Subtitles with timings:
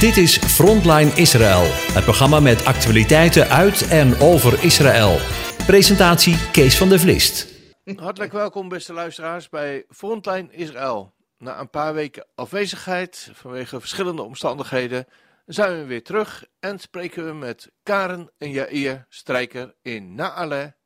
[0.00, 1.62] Dit is Frontline Israël,
[1.94, 5.16] het programma met actualiteiten uit en over Israël.
[5.66, 7.54] Presentatie Kees van der Vlist.
[7.96, 11.14] Hartelijk welkom, beste luisteraars, bij Frontline Israël.
[11.38, 15.06] Na een paar weken afwezigheid vanwege verschillende omstandigheden
[15.46, 20.76] zijn we weer terug en spreken we met Karen en Jair Strijker in Naale,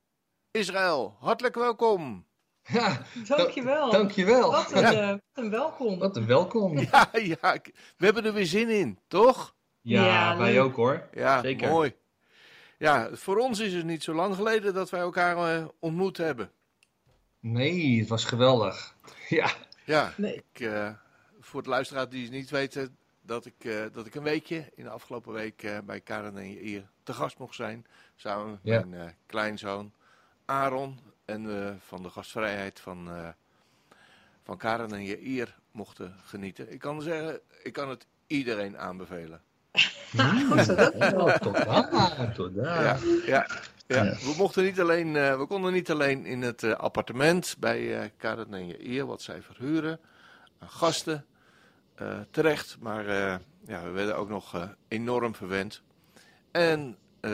[0.50, 1.16] Israël.
[1.20, 2.29] Hartelijk welkom.
[2.72, 3.90] Ja, Dankjewel.
[3.90, 4.50] dankjewel.
[4.50, 5.98] Wat een, eh, wat een welkom.
[5.98, 6.78] Wat een welkom.
[6.90, 7.56] Ja, ja,
[7.96, 9.54] we hebben er weer zin in, toch?
[9.80, 10.62] Ja, Ja, wij leuk.
[10.62, 11.08] ook hoor.
[11.12, 11.68] Ja, Zeker.
[11.68, 11.94] mooi.
[12.78, 16.50] Ja, voor ons is het niet zo lang geleden dat wij elkaar eh, ontmoet hebben.
[17.40, 18.94] Nee, het was geweldig.
[19.28, 19.50] Ja,
[19.84, 20.34] Ja, Nee.
[20.52, 20.90] ik, eh,
[21.40, 24.90] voor de luisteraar die niet weten dat ik, eh, dat ik een weekje in de
[24.90, 27.86] afgelopen week eh, bij Karen en hier te gast mocht zijn.
[28.16, 28.84] Samen met Ja.
[28.86, 29.92] mijn eh, kleinzoon
[30.44, 33.28] Aaron en eh, van de gastvrijheid van, eh,
[34.44, 36.72] van Karen en hier mochten genieten.
[36.72, 39.40] Ik kan zeggen, ik kan het iedereen aanbevelen.
[40.50, 41.38] Goed zo, dankjewel.
[41.38, 42.82] tot daar, tot daar.
[42.82, 43.46] Ja, ja, ja.
[43.86, 44.02] Ja.
[44.04, 48.08] We, mochten niet alleen, eh, we konden niet alleen in het eh, appartement bij eh
[48.16, 50.00] Karen en Jair, wat zij verhuren,
[50.58, 51.26] aan gasten
[51.94, 52.76] eh, terecht.
[52.80, 55.82] Maar eh, ja, we werden ook nog enorm verwend.
[56.50, 57.30] En eh,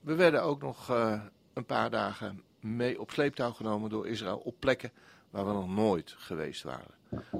[0.00, 1.20] we werden ook nog eh,
[1.54, 4.92] een paar dagen mee op sleeptouw genomen door Israël op plekken
[5.30, 6.94] waar we nog nooit geweest waren.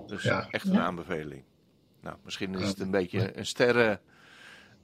[0.07, 0.49] Dus Ja.
[0.51, 0.81] echt een Ja.
[0.85, 1.43] aanbeveling.
[2.01, 4.01] Nou, misschien is het een beetje een sterren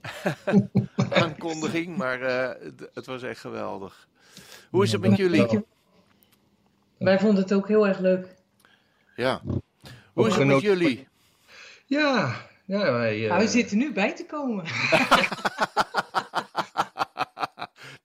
[1.09, 4.07] aankondiging, maar eh, het, het was echt geweldig.
[4.69, 5.65] Hoe is het met jullie?
[6.97, 8.35] Wij vonden het ook heel erg leuk.
[9.15, 9.41] Ja.
[10.13, 11.07] Hoe is het met jullie?
[11.85, 13.23] Ja, ja wij...
[13.23, 14.65] eh, Nou, we zitten nu bij te komen.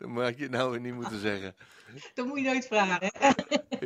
[0.08, 1.54] Dat maak je nou weer niet moeten zeggen.
[2.14, 3.12] Dat moet je nooit vragen.
[3.18, 3.30] Hè?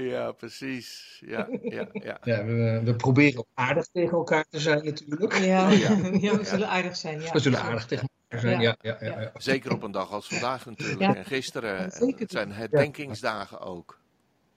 [0.00, 1.18] Ja, precies.
[1.26, 2.18] Ja, ja, ja.
[2.24, 5.38] Ja, we, we proberen ook aardig tegen elkaar te zijn natuurlijk.
[5.38, 5.90] Ja, ja.
[6.20, 6.36] ja.
[6.36, 7.20] we zullen aardig zijn.
[7.20, 7.32] Ja.
[7.32, 8.76] We zullen aardig tegen elkaar zijn, ja.
[8.80, 8.96] Ja.
[9.00, 9.30] ja, ja, ja.
[9.36, 11.00] Zeker op een dag als vandaag natuurlijk.
[11.00, 11.16] Ja.
[11.16, 11.90] En gisteren.
[11.90, 12.18] Zeker.
[12.18, 13.98] Het zijn herdenkingsdagen ook.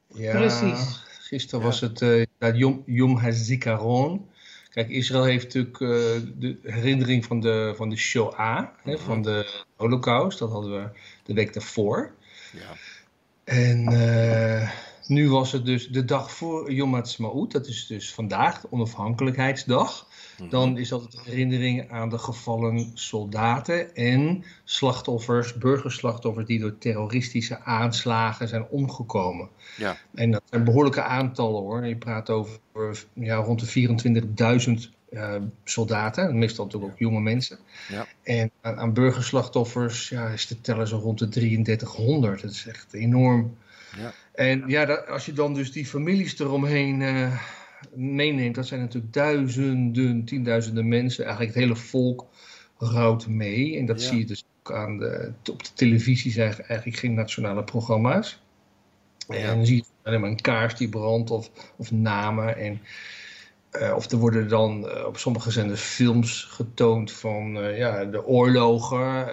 [0.08, 1.04] Ja, Precies.
[1.20, 1.66] Gisteren Ja.
[1.66, 4.30] was het eh dat Yom, Yom HaZikaron.
[4.76, 5.90] Kijk, Israël heeft natuurlijk eh,
[6.40, 10.40] de herinnering van de, van de Shoah, hè, van de Holocaust.
[10.40, 10.90] Dat hadden we
[11.24, 12.12] de week daarvoor.
[12.54, 12.76] Ja.
[13.44, 14.70] En eh,
[15.08, 17.52] nu was het dus de dag voor Yom Ha'atzmaut.
[17.52, 20.08] Dat is dus vandaag, de onafhankelijkheidsdag.
[20.40, 20.50] Mhm.
[20.50, 27.60] Dan is dat het herinnering aan de gevallen soldaten en slachtoffers, burgerslachtoffers die door terroristische
[27.62, 29.50] aanslagen zijn omgekomen.
[29.78, 29.98] Ja.
[30.14, 31.86] En dat zijn behoorlijke aantallen hoor.
[31.86, 32.60] Je praat over
[33.14, 33.68] ja, rond de
[34.88, 37.58] 24.000 eh, soldaten, meestal natuurlijk ook jonge mensen.
[37.90, 38.08] Ja.
[38.24, 42.42] En aan, aan burgerslachtoffers ja, is de teller zo rond de 3300.
[42.42, 43.58] Dat is echt enorm.
[43.98, 44.14] Ja.
[44.34, 47.40] En ja, dat- als je dan dus die families eromheen eh,
[47.94, 51.24] meeneemt, dat zijn natuurlijk duizenden, tienduizenden mensen.
[51.26, 52.26] Eigenlijk het hele volk
[52.78, 53.78] rouwt mee.
[53.78, 54.08] En dat Ja.
[54.08, 58.42] zie je dus ook aan de, op de televisie zijn eigenlijk geen nationale programma's.
[59.28, 59.36] Ja.
[59.36, 62.58] En dan zie je alleen maar een kaars die brandt of, of namen.
[62.58, 62.82] En,
[63.70, 68.26] eh, of er worden dan eh, op sommige zenders films getoond van eh, ja, de
[68.26, 69.28] oorlogen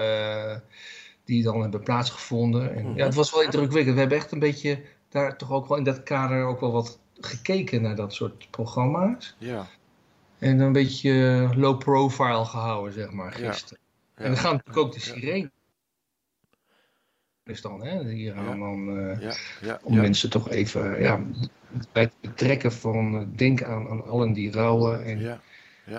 [1.24, 2.74] die dan hebben plaatsgevonden.
[2.76, 2.96] En, Mhm.
[2.96, 3.94] ja, het was wel indrukwekkend.
[3.94, 6.98] We hebben echt een beetje daar toch ook wel in dat kader ook wel wat
[7.26, 9.34] gekeken naar dat soort programma's.
[9.38, 9.66] Ja.
[10.38, 13.78] En een beetje low profile gehouden, zeg maar, gisteren.
[14.16, 14.22] Ja.
[14.24, 15.04] En dan gaan natuurlijk ook de Ja.
[15.14, 15.50] sirene.
[17.44, 18.04] Is dan, hè?
[18.08, 18.98] Hier gaan dan.
[18.98, 19.34] eh, Ja.
[19.60, 19.80] Ja.
[19.82, 21.20] om mensen toch even ja,
[21.92, 25.04] bij het betrekken van eh, denk aan, aan allen die rouwen.
[25.04, 25.18] En,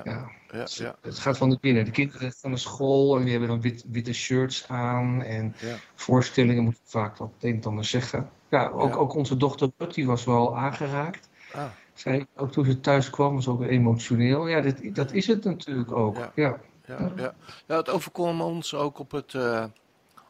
[0.03, 0.31] ja.
[0.51, 0.67] Ja.
[0.75, 0.95] Ja.
[1.01, 1.85] Het gaat van de binnen.
[1.85, 5.23] De kinderen gaan naar school en die hebben dan wit, witte shirts aan.
[5.23, 5.55] En
[5.95, 8.29] voorstellingen moeten vaak wat het een en ander zeggen.
[8.49, 11.29] Ja, ook, ook onze dochter Rut, die was wel aangeraakt.
[11.53, 14.47] Ah, Zij, ook toen ze thuis kwam, was ook emotioneel.
[14.47, 16.17] Ja, dit, dat is het natuurlijk ook.
[16.35, 16.59] Ja.
[16.85, 17.33] Ja.
[17.67, 19.65] ja, het overkwam ons ook op het, eh,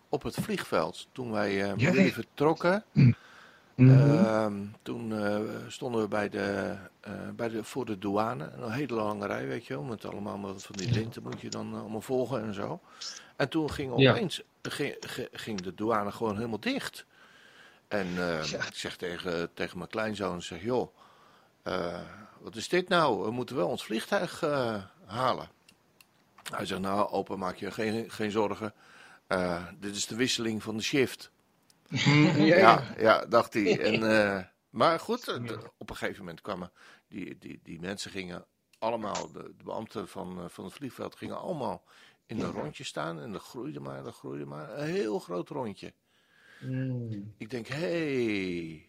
[0.10, 1.08] op het vliegveld.
[1.12, 2.28] Toen wij eh Ja, met
[3.76, 3.90] Mhm.
[4.26, 8.50] Ehm, toen eh, stonden we bij de, eh, bij de, voor de douane.
[8.52, 9.84] Een hele lange rij, weet je wel.
[9.84, 12.80] Met allemaal wat van die linten moet je dan eh, allemaal volgen en zo.
[13.36, 14.12] En toen ging Ja.
[14.12, 14.42] opeens
[15.32, 17.06] ging, de douane gewoon helemaal dicht.
[17.88, 18.40] En Ja.
[18.42, 20.96] ik zeg tegen, tegen mijn kleinzoon, zeg, joh,
[22.40, 23.24] wat is dit nou?
[23.26, 24.42] We moeten wel ons vliegtuig
[25.06, 25.50] halen.
[26.52, 28.74] Hij zegt, nou opa, maak je geen, geen zorgen.
[29.80, 31.32] Dit is de wisseling van de shift.
[31.94, 33.26] Ja, Ja, ja.
[33.26, 33.80] dacht hij.
[33.80, 35.28] En, eh, maar goed,
[35.78, 36.72] op een gegeven moment kwamen
[37.08, 38.46] die, die, die mensen gingen
[38.80, 41.84] allemaal, de, de beambten van, eh, van het vliegveld gingen allemaal
[42.26, 43.20] in een rondje staan.
[43.20, 44.78] En dat groeide maar, dat groeide maar.
[44.80, 45.94] Een heel groot rondje.
[46.60, 47.34] Mm.
[47.38, 47.78] Ik denk, hé.
[47.78, 48.88] Hey.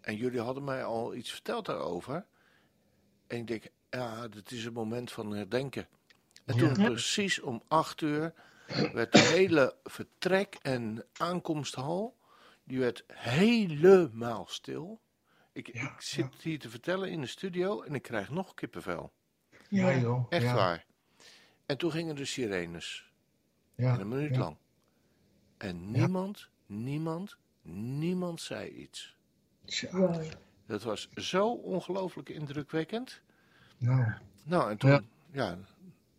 [0.00, 2.26] En jullie hadden mij al iets verteld daarover.
[3.26, 5.88] En ik denk, ja, dit is een moment van herdenken.
[6.44, 6.84] En toen Ja.
[6.84, 8.32] precies om acht uur
[8.92, 12.16] werd de hele vertrek en aankomsthal,
[12.64, 15.00] die werd helemaal stil.
[15.52, 19.12] Ik, Ja, ik zit hier te vertellen in de studio en ik krijg nog kippenvel.
[19.68, 20.26] Ja, joh.
[20.28, 20.54] Echt ja.
[20.54, 20.86] waar.
[21.66, 23.12] En toen gingen de sirenes.
[23.74, 23.94] Ja.
[23.94, 24.38] En een minuut ja.
[24.40, 24.56] lang.
[25.56, 29.16] En niemand, niemand, niemand zei iets.
[29.64, 30.20] Tja.
[30.66, 33.22] Dat was zo ongelooflijk indrukwekkend.
[33.78, 34.12] nou,
[34.44, 35.02] Nou, en toen, Ja.
[35.30, 35.58] ja.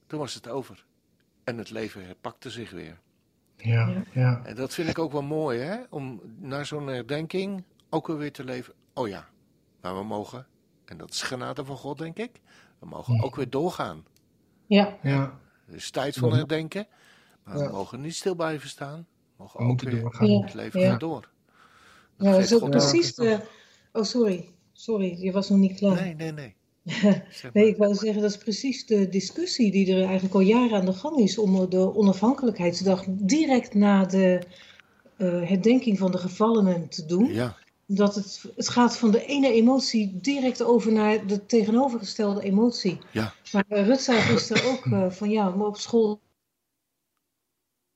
[0.07, 0.86] toen was het over.
[1.44, 3.00] En het leven herpakte zich weer.
[3.57, 4.41] Ja, Ja.
[4.45, 5.77] En dat vind ik ook wel mooi, hè?
[5.89, 8.73] Om naar zo'n herdenking ook weer te leven.
[8.94, 9.27] Oh ja,
[9.81, 10.47] maar we mogen,
[10.85, 12.41] en dat is genade van God, denk ik.
[12.79, 14.05] We mogen ook weer doorgaan.
[14.65, 15.39] Ja, ja.
[15.65, 16.88] Het is tijd van herdenken.
[17.44, 18.97] Maar we mogen niet stil blijven staan.
[18.97, 20.27] We mogen We ook moeten weer doorgaan.
[20.29, 20.41] Ja.
[20.41, 20.91] het leven Ja.
[20.91, 21.29] gaat door.
[22.17, 23.39] ja dat is ook God precies de...
[23.91, 24.50] Oh, sorry.
[24.71, 26.01] Sorry, je was nog niet klaar.
[26.01, 26.55] Nee, nee, nee.
[27.30, 30.77] Zeg Nee, ik wou zeggen, dat is precies de discussie die er eigenlijk al jaren
[30.77, 34.41] aan de gang is om de onafhankelijkheidsdag direct na de
[35.18, 37.33] eh, herdenking van de gevallenen te doen.
[37.33, 42.97] Ja, Dat het, het gaat van de ene emotie direct over naar de tegenovergestelde emotie.
[43.12, 43.33] Ja.
[43.51, 46.19] Maar eh, Rut zei gisteren ook eh, van ja, maar op school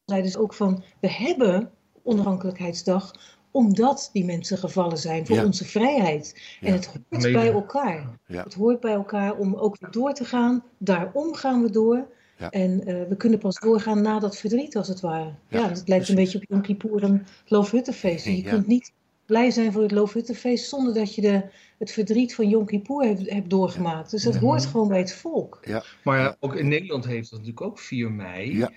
[0.06, 1.72] zeiden ze ook van we hebben
[2.04, 5.46] onafhankelijkheidsdag omdat die mensen gevallen zijn voor Ja.
[5.46, 6.42] onze vrijheid.
[6.60, 6.68] Ja.
[6.68, 7.32] En het hoort Mede.
[7.32, 8.08] bij elkaar.
[8.28, 8.44] Ja.
[8.44, 10.64] Het hoort bij elkaar om ook weer door te gaan.
[10.78, 12.08] Daarom gaan we door.
[12.38, 12.50] Ja.
[12.50, 15.32] En eh, we kunnen pas doorgaan na dat verdriet, als het ware.
[15.48, 17.12] Ja, Ja, het lijkt een beetje op Yom Kippur en
[17.42, 18.26] het Loofhuttenfeest.
[18.26, 18.50] En je Ja.
[18.50, 18.92] kunt niet
[19.28, 21.44] blij zijn voor het Loofhuttenfeest zonder dat je de,
[21.78, 24.12] het verdriet van Yom Kippur hebt, hebt doorgemaakt.
[24.12, 25.60] Dus dat hoort gewoon bij het volk.
[26.04, 28.58] Maar ja, ook in Nederland heeft dat natuurlijk ook 4 mei.
[28.58, 28.72] Ja.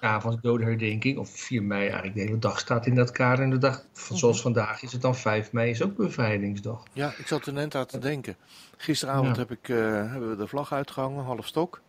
[0.00, 1.18] Avonds dodenherdenking.
[1.18, 2.14] Of 4 mei eigenlijk.
[2.14, 3.44] De hele dag staat in dat kader.
[3.44, 5.70] En de dag, van, zoals vandaag is het dan 5 mei.
[5.70, 6.82] Is ook bevrijdingsdag.
[6.92, 8.36] ja, ik zat er net aan te denken.
[8.76, 9.42] Gisteravond Ja.
[9.42, 9.76] heb ik, eh,
[10.10, 11.80] hebben we de vlag uitgehangen, half stok.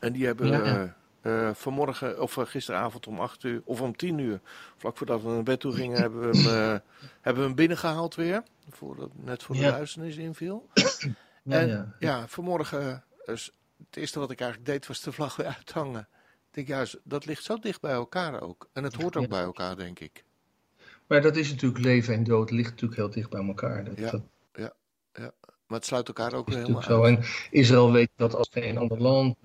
[0.00, 0.62] En die hebben Ja.
[0.62, 0.90] we
[1.22, 4.40] eh, vanmorgen, of eh, gisteravond om 8 uur, of om 10 uur,
[4.76, 6.78] vlak voordat we naar bed toe gingen, hebben we hem, eh,
[7.20, 8.42] hebben we hem binnengehaald weer.
[8.70, 9.70] Voordat, net voor de Ja.
[9.70, 10.68] duisternis inviel.
[11.44, 11.94] Ja, En- ja.
[11.98, 13.52] Ja, vanmorgen, dus
[13.86, 16.08] het eerste wat ik eigenlijk deed was de vlag weer uithangen.
[16.48, 18.68] Ik denk juist, dat ligt zo dicht bij elkaar ook.
[18.72, 19.28] En het hoort ook Ja.
[19.28, 20.24] bij elkaar, denk ik.
[21.06, 22.50] Maar dat is natuurlijk leven en dood.
[22.50, 23.84] ligt natuurlijk heel dicht bij elkaar.
[23.84, 24.10] Dat, Ja.
[24.10, 24.22] dat
[25.66, 27.02] Maar het sluit elkaar ook weer helemaal zo.
[27.02, 27.18] uit.
[27.18, 29.36] En Israël weet dat als geen ander land.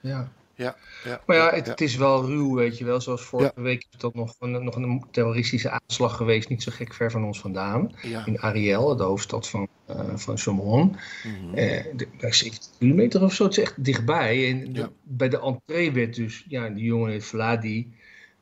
[0.00, 0.32] Ja.
[0.54, 1.70] Ja, ja, Maar ja, het, ja.
[1.70, 3.00] het is wel ruw, weet je wel.
[3.00, 6.48] Zoals vorige week is dat nog een, nog een terroristische aanslag geweest.
[6.48, 7.92] Niet zo gek ver van ons vandaan.
[8.24, 10.96] In Ariel, de hoofdstad van, eh van Somon.
[11.24, 11.54] Mhm.
[11.54, 11.84] Eh,
[12.32, 14.50] 70 kilometer of zo, het is echt dichtbij.
[14.50, 17.92] En de- bij de entree werd dus, ja, die jongen Vladi,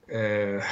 [0.07, 0.65] eh,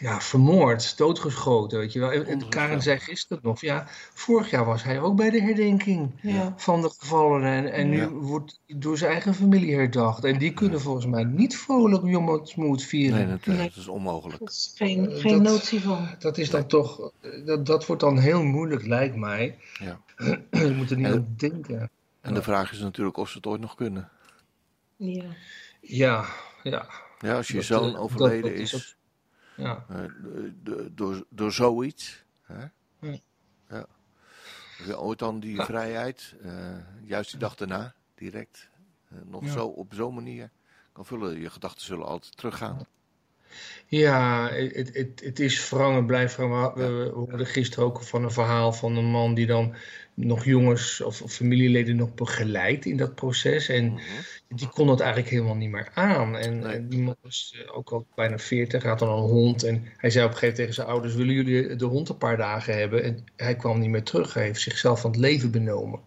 [0.00, 2.10] ja, vermoord, doodgeschoten, weet je wel.
[2.10, 2.48] En.
[2.48, 6.54] Karen zei gisteren nog, ja, vorig jaar was hij ook bij de herdenking Ja.
[6.56, 7.52] van de gevallenen.
[7.52, 8.08] En, en nu Ja.
[8.08, 10.24] wordt hij door zijn eigen familie herdacht.
[10.24, 13.18] En die kunnen volgens mij niet vrolijk Jommelsmoed vieren.
[13.18, 14.38] Nee, dat, eh, dat is onmogelijk.
[14.38, 16.08] Dat is geen, Eh, geen dat- notie van.
[16.18, 19.58] Dat is dan toch, eh, dat, dat wordt dan heel moeilijk, lijkt mij.
[19.78, 20.00] Ja.
[20.50, 21.90] Je moet er niet En- aan denken.
[22.20, 24.08] En de vraag is natuurlijk of ze het ooit nog kunnen.
[24.96, 25.24] Ja.
[25.80, 26.24] Ja,
[26.62, 26.86] ja.
[27.18, 28.96] Ja, als je Dat, zoon overleden dat- dat is,
[29.60, 29.84] Ja.
[29.88, 30.04] eh,
[30.90, 32.24] door, door zoiets.
[32.42, 32.64] Hè?
[33.00, 33.18] Ja.
[33.68, 33.86] Ja.
[34.94, 35.64] Ooit dan die Ja.
[35.64, 38.68] vrijheid, eh, juist die dag daarna, direct,
[39.08, 40.50] eh, nog zo op zo'n manier
[40.92, 41.38] kan vullen.
[41.40, 42.86] Je gedachten zullen altijd teruggaan.
[43.86, 46.74] Ja, het, het, het is wrang en blijft wrang.
[46.74, 49.74] We, hoorden gisteren ook van een verhaal van een man die dan
[50.14, 53.68] nog jongens of, of familieleden nog begeleidt in dat proces.
[53.68, 54.00] En Mhm.
[54.48, 56.36] die kon dat eigenlijk helemaal niet meer aan.
[56.36, 56.72] En, Nee.
[56.72, 59.62] en die man was eh, ook al bijna 40, had dan een hond.
[59.64, 62.18] En hij zei op een gegeven moment tegen zijn ouders: Willen jullie de hond een
[62.18, 63.02] paar dagen hebben?
[63.02, 64.34] En hij kwam niet meer terug.
[64.34, 66.00] Hij heeft zichzelf van het leven benomen.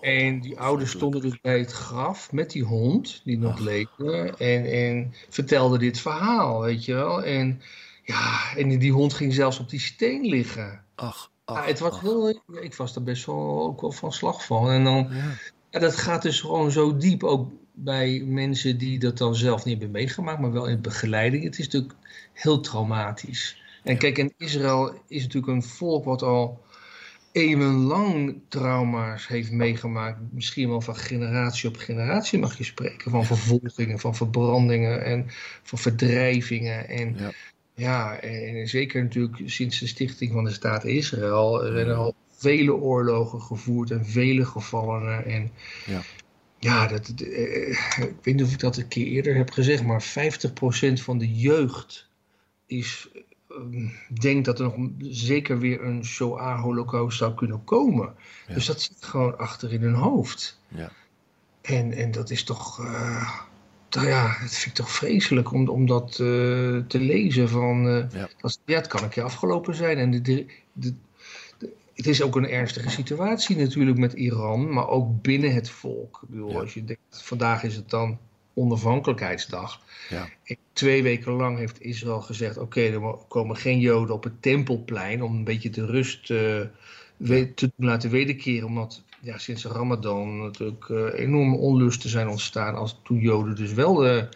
[0.00, 4.64] En die ouders stonden dus bij het graf met die hond, die nog leefde, en,
[4.72, 7.22] en vertelden dit verhaal, weet je wel.
[7.24, 7.60] En
[8.04, 10.84] ja, en die hond ging zelfs op die steen liggen.
[10.94, 12.00] Ach, Ja, ach, het was ach.
[12.00, 12.28] wel,
[12.60, 14.70] ik was er best wel ook wel van slag van.
[14.70, 15.34] En dan, Ja.
[15.70, 19.74] ja, dat gaat dus gewoon zo diep, ook bij mensen die dat dan zelf niet
[19.74, 21.44] hebben meegemaakt, maar wel in begeleiding.
[21.44, 21.94] Het is natuurlijk
[22.32, 23.62] heel traumatisch.
[23.84, 26.60] En kijk, en Israël is natuurlijk een volk wat al
[27.32, 30.18] eeuwenlang trauma's heeft meegemaakt.
[30.30, 33.10] Misschien wel van generatie op generatie mag je spreken.
[33.10, 35.26] Van vervolgingen, van verbrandingen en
[35.62, 36.88] van verdrijvingen.
[36.88, 37.32] En Ja.
[37.74, 42.14] ja, en zeker natuurlijk sinds de stichting van de staat Israël er zijn er al
[42.30, 45.24] vele oorlogen gevoerd en vele gevallenen.
[45.24, 45.50] En
[45.86, 46.02] Ja.
[46.58, 47.68] ja, dat, eh,
[47.98, 51.34] ik weet niet of ik dat een keer eerder heb gezegd, maar 50% van de
[51.34, 52.08] jeugd
[52.66, 53.08] is,
[53.50, 53.90] eh,
[54.20, 58.14] denkt dat er nog zeker weer een Shoah-holocaust zou kunnen komen.
[58.46, 58.54] Ja.
[58.54, 60.60] Dus dat zit gewoon achter in hun hoofd.
[60.68, 60.90] Ja.
[61.60, 63.40] En, en dat is toch, uh,
[63.90, 66.16] ja, dat vind ik toch vreselijk om, om dat uh,
[66.86, 67.48] te lezen.
[67.48, 68.28] Van, uh, ja.
[68.40, 69.98] Dat, ja, het kan een keer afgelopen zijn.
[69.98, 70.94] En de, de, de,
[71.94, 76.20] het is ook een ernstige situatie natuurlijk met Iran, maar ook binnen het volk.
[76.22, 76.60] Ik bedoel, ja.
[76.60, 78.18] als je denkt, vandaag is het dan
[78.54, 79.80] onafhankelijkheidsdag.
[80.08, 80.28] Ja.
[80.72, 85.22] Twee weken lang heeft Israël gezegd: oké, okay, er komen geen Joden op het tempelplein
[85.22, 86.62] om een beetje de rust uh,
[87.54, 93.00] te laten wederkeren, omdat ja, sinds de Ramadan natuurlijk uh, enorme onlusten zijn ontstaan als
[93.02, 94.28] toen Joden dus wel de,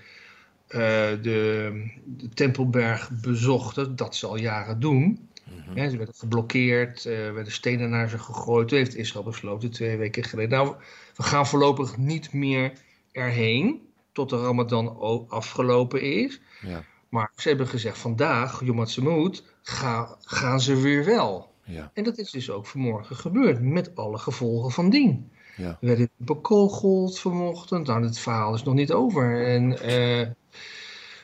[0.68, 0.78] uh,
[1.22, 5.28] de, de, Tempelberg bezochten, dat ze al jaren doen.
[5.74, 8.68] Ja, ze werden geblokkeerd, werden stenen naar ze gegooid.
[8.68, 10.58] Toen heeft Israël besloten twee weken geleden.
[10.58, 10.74] Nou,
[11.16, 12.72] we gaan voorlopig niet meer
[13.12, 13.80] erheen
[14.14, 16.40] tot de Ramadan afgelopen is.
[16.60, 16.84] Ja.
[17.08, 21.52] Maar ze hebben gezegd vandaag, Yom Ha'atzmaut, ga, gaan ze weer wel.
[21.64, 21.90] Ja.
[21.94, 25.30] En dat is dus ook vanmorgen gebeurd, met alle gevolgen van dien.
[25.56, 25.78] Ja.
[25.80, 29.46] We werden bekogeld vanochtend, nou het verhaal is nog niet over.
[29.46, 30.26] En uh,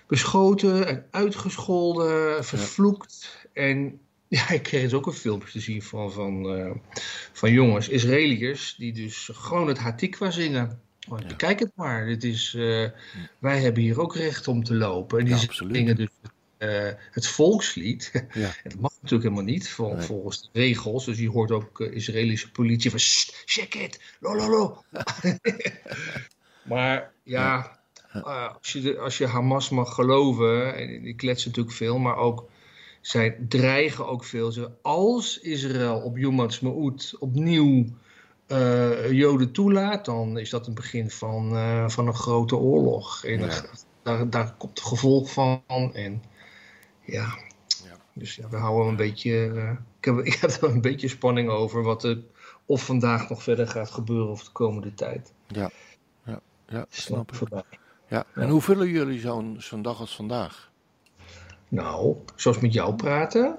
[0.06, 3.48] beschoten en uitgescholden, vervloekt.
[3.54, 3.62] Ja.
[3.62, 6.70] En ja, ik kreeg dus ook een filmpje te zien van, van, uh,
[7.32, 10.80] van jongens, Israëliërs, die dus gewoon het Hatikwa zingen.
[11.08, 11.34] Oh, Ja.
[11.36, 12.88] Kijk het maar, dit is, uh,
[13.38, 15.18] wij hebben hier ook recht om te lopen.
[15.18, 16.08] En die Ja, zingen dus
[16.58, 18.10] uh, het volkslied.
[18.32, 18.50] Ja.
[18.62, 20.04] Dat mag natuurlijk helemaal niet vol, Nee.
[20.06, 21.04] volgens de regels.
[21.04, 24.82] Dus je hoort ook uh, Israëlische politie van "Sst, check it, lo lo lo.
[26.72, 27.78] maar ja,
[28.16, 32.16] uh, als, je de, als je Hamas mag geloven, en die kletsen natuurlijk veel, maar
[32.16, 32.50] ook
[33.00, 34.52] zij dreigen ook veel.
[34.52, 37.86] Ze, als Israël op Yom Ha'atzmaut opnieuw
[38.52, 43.24] uh, Joden toelaat, dan is dat een begin van, uh, van een grote oorlog.
[43.24, 43.62] En Ja.
[44.02, 45.62] daar, daar komt het gevolg van.
[45.92, 46.22] En
[47.00, 47.38] ja,
[47.84, 47.96] Ja.
[48.14, 49.30] dus ja, we houden een beetje.
[49.30, 52.18] uh, ik, heb, ik heb er een beetje spanning over wat er
[52.66, 55.32] of vandaag nog verder gaat gebeuren of de komende tijd.
[55.48, 55.70] Ja,
[56.88, 57.48] snap ik.
[58.08, 58.24] Ja.
[58.34, 60.70] En hoe vullen jullie zo'n zo'n dag als vandaag?
[61.68, 63.54] Nou, zoals met jou praten.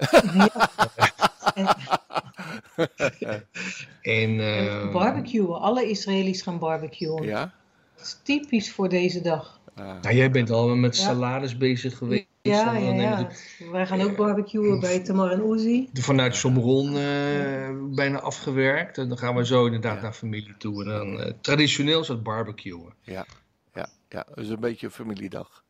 [4.02, 5.60] en uh, Barbecuen.
[5.60, 7.22] Alle Israëli's gaan barbecuen.
[7.22, 7.52] Ja?
[7.96, 9.60] Dat is typisch voor deze dag.
[9.74, 11.02] Ah, nou, jij bent al met Ja.
[11.02, 12.26] salades bezig geweest.
[12.42, 13.28] Ja, en ja, ja.
[13.70, 15.88] Wij gaan ook barbecuen bij Tamar en Uzi.
[15.92, 18.98] de- vanuit Somron eh, bijna afgewerkt.
[18.98, 20.02] En dan gaan we zo inderdaad Ja.
[20.02, 20.82] naar familie toe.
[20.84, 22.94] En dan, eh, traditioneel is het barbecuen.
[23.02, 23.26] ja,
[23.74, 24.26] ja, ja.
[24.28, 25.64] Dat is een beetje een familiedag.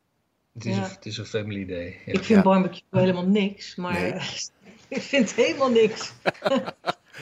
[0.53, 0.83] Het is, Ja.
[0.83, 1.85] een, het is een family day.
[2.05, 2.11] Ja.
[2.13, 2.41] Ik vind Ja.
[2.41, 4.11] barbecue helemaal niks, maar Nee.
[4.97, 6.11] ik vind helemaal niks.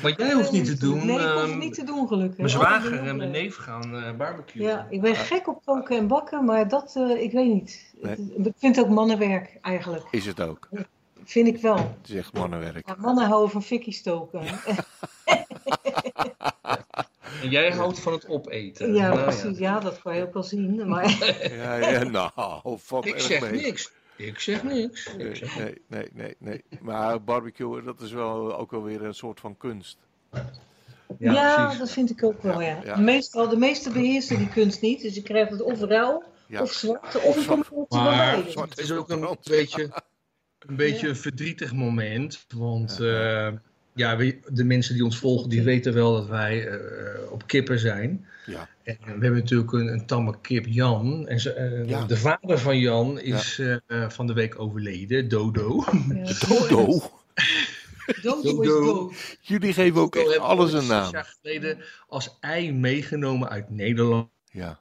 [0.02, 1.06] Maar jij hoeft niet te doen.
[1.06, 2.38] Nee, ik hoef ehm, het niet te doen gelukkig.
[2.38, 4.64] Mijn zwager en mijn neef gaan eh barbecuen.
[4.66, 7.94] Ja, ik ben gek op koken en bakken, maar dat, eh, ik weet niet.
[8.02, 8.16] Nee.
[8.44, 10.04] Ik vind het ook mannenwerk eigenlijk.
[10.12, 10.70] Is het ook.
[11.24, 11.76] Vind ik wel.
[11.78, 12.88] Het is echt mannenwerk.
[12.88, 14.42] Ja, mannen houden van fikkie stoken.
[17.42, 18.94] En jij houdt van het opeten.
[18.94, 19.58] Ja, Nou precies.
[19.58, 20.88] Ja, dat kan je ook wel zien.
[20.88, 21.10] Maar
[21.52, 22.32] Ja, ja, nou,
[22.80, 23.62] valt Ik zeg mee.
[23.62, 23.92] niks.
[24.28, 25.08] Ik zeg niks.
[25.08, 26.64] Ik Nee, zeg nee, nee, nee, nee.
[26.82, 29.98] Maar barbecue, dat is wel ook wel weer een soort van kunst.
[31.20, 31.80] ja, precies.
[31.80, 32.80] dat vind ik ook wel, ja.
[32.84, 32.98] Ja.
[32.98, 35.02] Meestal, de meeste beheersen die kunst niet.
[35.02, 36.62] Dus je krijgt het of rauw, Ja.
[36.62, 38.36] of zwart, of een van Maar
[38.70, 39.84] het is ook een beetje
[40.68, 42.46] een, beetje een verdrietig moment.
[42.56, 43.48] Want Ja.
[43.48, 43.54] eh,
[43.94, 47.80] ja, we- de mensen die ons volgen, die weten wel dat wij eh, op kippen
[47.80, 48.26] zijn.
[48.46, 48.70] Ja,
[49.00, 51.28] we hebben natuurlijk een, een tamme kip, Jan.
[51.28, 52.06] En ze, eh, Ja.
[52.06, 55.84] de vader van Jan is eh, van de week overleden, Dodo.
[56.14, 56.34] Ja.
[56.48, 56.86] Dodo.
[58.22, 58.86] Dodo is Dodo.
[58.86, 59.38] dood.
[59.42, 61.12] Jullie geven ook Dodo echt alles een naam.
[61.12, 64.30] jaar geleden als ei meegenomen uit Nederland.
[64.52, 64.80] Ja,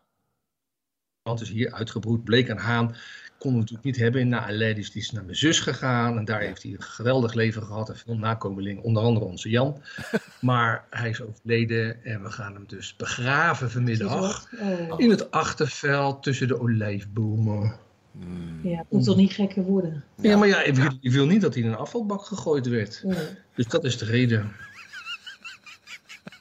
[1.41, 2.97] is hier uitgebroed, bleek een haan.
[3.41, 6.19] Kon hem natuurlijk niet hebben in Naarlei, dus die is naar mijn zus gegaan.
[6.19, 6.47] En daar Ja.
[6.47, 9.83] heeft hij een geweldig leven gehad en veel nakomelingen, onder andere onze Jan.
[10.41, 14.49] maar hij is overleden en we gaan hem dus begraven vanmiddag.
[14.61, 14.95] Oh.
[14.97, 17.77] In het achterveld tussen de olijfbomen.
[18.13, 18.61] Mm.
[18.63, 20.05] Ja, het moet toch niet gekker worden.
[20.17, 23.03] Ja, maar ja, ik wil, ik wil niet dat hij in een afvalbak gegooid werd.
[23.07, 23.15] Ja,
[23.55, 24.53] Dus dat is de reden.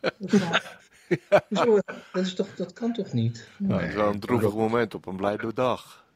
[0.02, 0.78] dat is waar.
[1.52, 1.80] Zo,
[2.14, 3.48] dat, is toch, dat kan toch niet?
[3.58, 6.08] Nou, het is wel een droevig moment op een blijde dag.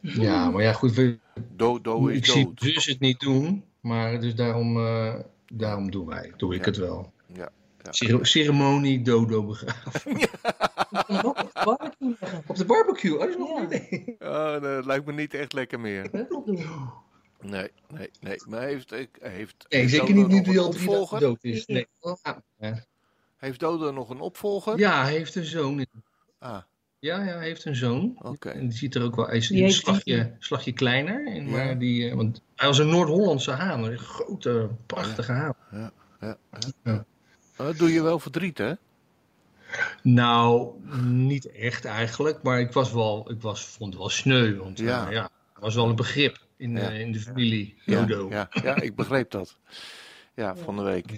[0.00, 0.94] Ja, maar ja, goed.
[0.94, 1.18] We,
[1.56, 2.60] Dodo ik is zie dood.
[2.60, 3.64] dus het niet doen.
[3.80, 5.14] Maar dus daarom, eh,
[5.52, 6.32] daarom doen wij.
[6.36, 6.64] Doe ik Ja.
[6.66, 7.12] het wel.
[7.34, 7.48] Ja,
[7.82, 7.92] ja.
[7.92, 10.18] Cere- ceremonie dodo begraven.
[10.18, 10.28] Je
[11.06, 12.42] kan ook op de barbecue leggen.
[12.46, 13.12] Op de barbecue.
[13.14, 13.56] Oh, dat is nog Ja.
[13.58, 14.16] een idee.
[14.18, 16.08] Oh, nee, dat lijkt me niet echt lekker meer.
[17.40, 18.36] Nee, nee, nee.
[18.48, 21.20] Maar heeft, ik- heeft, Nee, heeft zeker niet nu die al opvolger?
[21.20, 21.66] dood is.
[21.66, 21.86] Nee.
[22.58, 22.84] Ja.
[23.36, 24.78] Heeft Dodo nog een opvolger?
[24.78, 25.86] ja, hij heeft een zoon.
[26.38, 26.58] Ah,
[27.00, 28.16] Ja, ja, hij heeft een zoon.
[28.22, 28.48] oké.
[28.48, 31.26] En die ziet er ook wel, hij is een slagje, slagje kleiner.
[31.26, 31.50] En, Ja.
[31.50, 33.84] maar die, eh, want hij was een Noord-Hollandse haan.
[33.84, 35.54] Een grote, prachtige haan.
[35.70, 36.36] Ja, ja.
[36.84, 37.04] Ja.
[37.56, 38.72] Oh, Dat doe je wel verdriet, hè?
[40.02, 40.70] Nou,
[41.04, 45.10] niet echt eigenlijk, maar ik was wel, ik was, vond het wel sneu, want Ja.
[45.10, 45.28] er
[45.60, 46.90] was wel een begrip in, Ja.
[46.90, 48.28] eh, in de familie Ja, Jodo.
[48.30, 49.56] ja, ja, ik begreep dat.
[50.34, 51.14] Ja, van de week.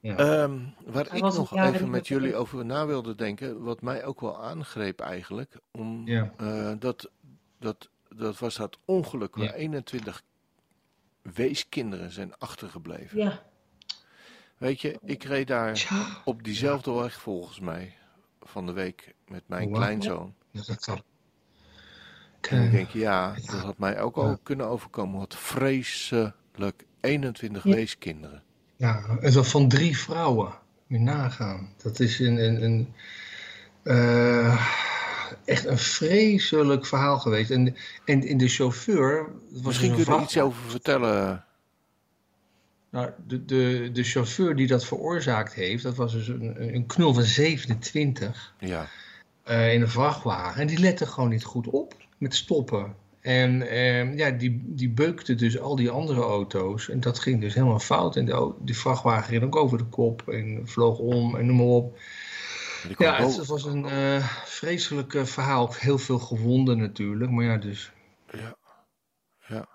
[0.00, 0.16] Ja.
[0.16, 4.04] Ehm, waar Hij ik nog even met de- jullie over na wilde denken, wat mij
[4.04, 6.32] ook wel aangreep eigenlijk, om, Ja.
[6.36, 7.10] eh, dat,
[7.58, 9.52] dat, dat was dat ongeluk waar Ja.
[9.52, 10.22] 21
[11.22, 13.18] weeskinderen zijn achtergebleven.
[13.18, 13.42] Ja,
[14.56, 15.88] Weet je, ik reed daar
[16.24, 17.94] op diezelfde weg volgens mij
[18.40, 20.34] van de week met mijn Oh, kleinzoon.
[20.52, 20.94] dat dat zal.
[22.40, 24.38] En ik Eh, denk, ja, dat had mij ook al Ja.
[24.42, 25.18] kunnen overkomen.
[25.18, 26.84] Wat vreselijk.
[27.00, 27.74] 21 Ja.
[27.74, 28.42] weeskinderen.
[28.76, 30.52] Ja, en zo van drie vrouwen.
[30.86, 31.72] Moet nagaan.
[31.82, 32.94] Dat is een, een, een
[33.82, 34.66] eh,
[35.44, 37.50] echt een vreselijk verhaal geweest.
[37.50, 39.28] En, en in de chauffeur.
[39.50, 41.44] was Misschien kun je er iets over vertellen.
[42.90, 47.14] Nou, de, de, de chauffeur die dat veroorzaakt heeft, dat was dus een, een knul
[47.14, 48.88] van 27 Ja,
[49.42, 50.60] eh, in een vrachtwagen.
[50.60, 52.94] En die lette gewoon niet goed op met stoppen.
[53.26, 56.88] En eh, ja, die, die beukte dus al die andere auto's.
[56.88, 58.16] En dat ging dus helemaal fout.
[58.16, 61.66] En de, die vrachtwagen ging ook over de kop en vloog om en noem maar
[61.66, 61.98] op.
[62.98, 65.74] Ja, het, was een eh, vreselijk eh, verhaal.
[65.74, 67.30] Heel veel gewonden natuurlijk.
[67.30, 67.92] Maar ja, dus
[68.30, 68.56] Ja,
[69.46, 69.68] ja,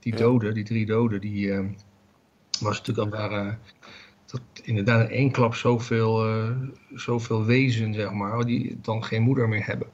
[0.00, 0.18] die Ja.
[0.18, 1.64] doden, die drie doden, die eh,
[2.60, 3.58] was natuurlijk al waren
[4.26, 6.50] dat inderdaad in één klap zoveel, eh
[6.94, 9.85] zoveel wezen, zeg maar, die dan geen moeder meer hebben.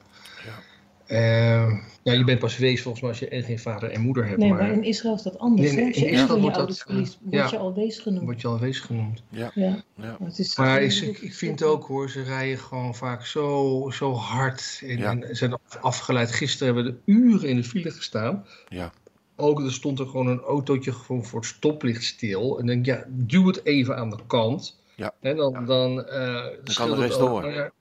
[1.13, 1.67] Ja.
[1.67, 4.27] Eh, ja, je bent pas wees volgens mij als je en geen vader en moeder
[4.27, 5.73] hebt, nee, maar, maar in Israël is dat anders.
[5.73, 5.83] Nee, hè?
[5.85, 7.49] nee, Als je in een van Israël je ouders verliest, word ja.
[7.51, 8.25] je al wees genoemd.
[8.25, 9.23] word je al wees genoemd.
[9.29, 10.17] ja, Ja, ja.
[10.19, 14.13] maar het is Maar ik, ik vind ook hoor, ze rijden gewoon vaak zo, zo
[14.13, 15.11] hard en, Ja.
[15.21, 16.33] en zijn afgeleid.
[16.33, 18.47] Gisteren hebben we er uren in de file gestaan.
[18.69, 18.93] Ja.
[19.37, 22.59] Ook er stond er gewoon een autootje gewoon voor het stoplicht stil.
[22.59, 24.81] En dan denk ik, ja, duw het even aan de kant.
[24.97, 25.15] Ja.
[25.21, 25.61] En dan, Ja.
[25.61, 27.29] dan, eh, scheelt de het rest ook.
[27.43, 27.73] door.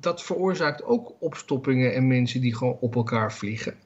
[0.00, 3.78] Ja, dat veroorzaakt ook opstoppingen en mensen die gewoon op elkaar vliegen.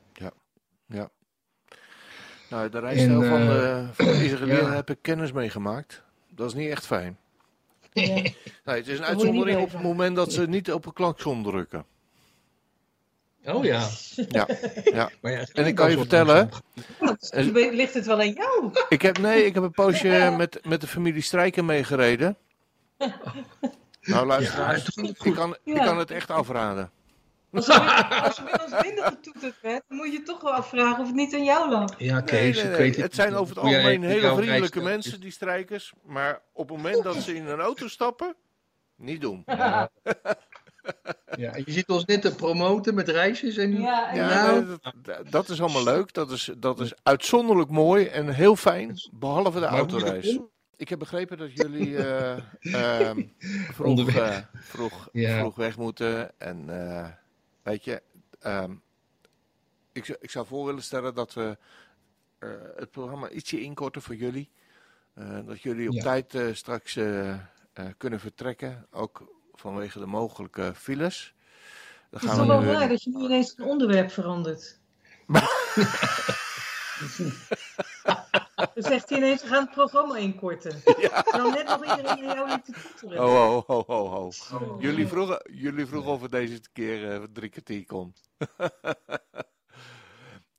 [2.55, 4.73] Nou, de rijstijl En, van eh, de, van de Israëliën ja.
[4.73, 6.03] heb ik kennis meegemaakt.
[6.29, 7.19] Dat is niet echt fijn.
[7.93, 8.23] Ja.
[8.65, 9.83] Nee, het is een uitzondering op het van.
[9.83, 11.85] moment dat ze niet op een klakson drukken.
[13.45, 13.89] Oh ja.
[14.29, 14.49] Ja,
[14.85, 15.11] ja.
[15.21, 16.49] Maar ja En ik kan je vertellen,
[17.53, 18.71] ligt het wel aan jou.
[18.89, 22.37] Ik heb, nee, ik heb een poosje met, met de familie Strijker meegereden.
[24.05, 26.91] Nou, luisteraars, Ja, ik, kan, ik kan het echt afraden.
[27.53, 27.73] Als je,
[28.23, 31.35] als je bij ons binnen getoeterd dan moet je toch wel afvragen of het niet
[31.35, 31.95] aan jou lag.
[31.99, 32.79] Ja, Nee, Kees, nee, ik nee.
[32.79, 35.93] weet Het zijn over het algemeen hele vriendelijke mensen, die strijkers.
[36.03, 38.37] Maar op het moment dat ze in een auto stappen,
[38.97, 39.43] niet doen.
[39.47, 39.91] Ja.
[41.37, 44.65] Ja, je ziet ons net te promoten met reisjes en Ja, en Ja, Nou.
[44.65, 46.13] nee, dat, dat is allemaal leuk.
[46.13, 50.39] Dat is, dat is uitzonderlijk mooi en heel fijn, behalve de autoreis.
[50.77, 52.37] Ik heb begrepen dat jullie eh,
[53.09, 53.23] ehm,
[53.73, 54.17] vroeg, Onderweg.
[54.17, 55.39] eh, vroeg, Ja.
[55.39, 56.41] vroeg weg moeten.
[56.41, 57.09] En eh,
[57.63, 58.03] weet je,
[58.41, 58.75] ehm,
[59.93, 61.59] ik, zou- ik zou voor willen stellen dat we
[62.39, 64.51] eh, het programma ietsje inkorten voor jullie.
[65.15, 66.03] Eh, dat jullie op Ja.
[66.03, 67.39] tijd eh, straks eh, eh,
[67.97, 71.35] kunnen vertrekken, ook vanwege de mogelijke files.
[72.11, 74.81] Dan Het is toch wel nu, raar dat je nu ineens een onderwerp verandert.
[78.75, 80.83] Dan zegt hij ineens, we gaan het programma inkorten.
[80.83, 83.25] Terwijl net nog iedereen naar jou liep te toeteren.
[83.25, 84.31] Oh, oh, oh, oh, oh.
[84.63, 84.81] Oh.
[84.83, 88.15] Jullie vroegen, jullie vroegen of het deze keer eh, drie kwartier kon.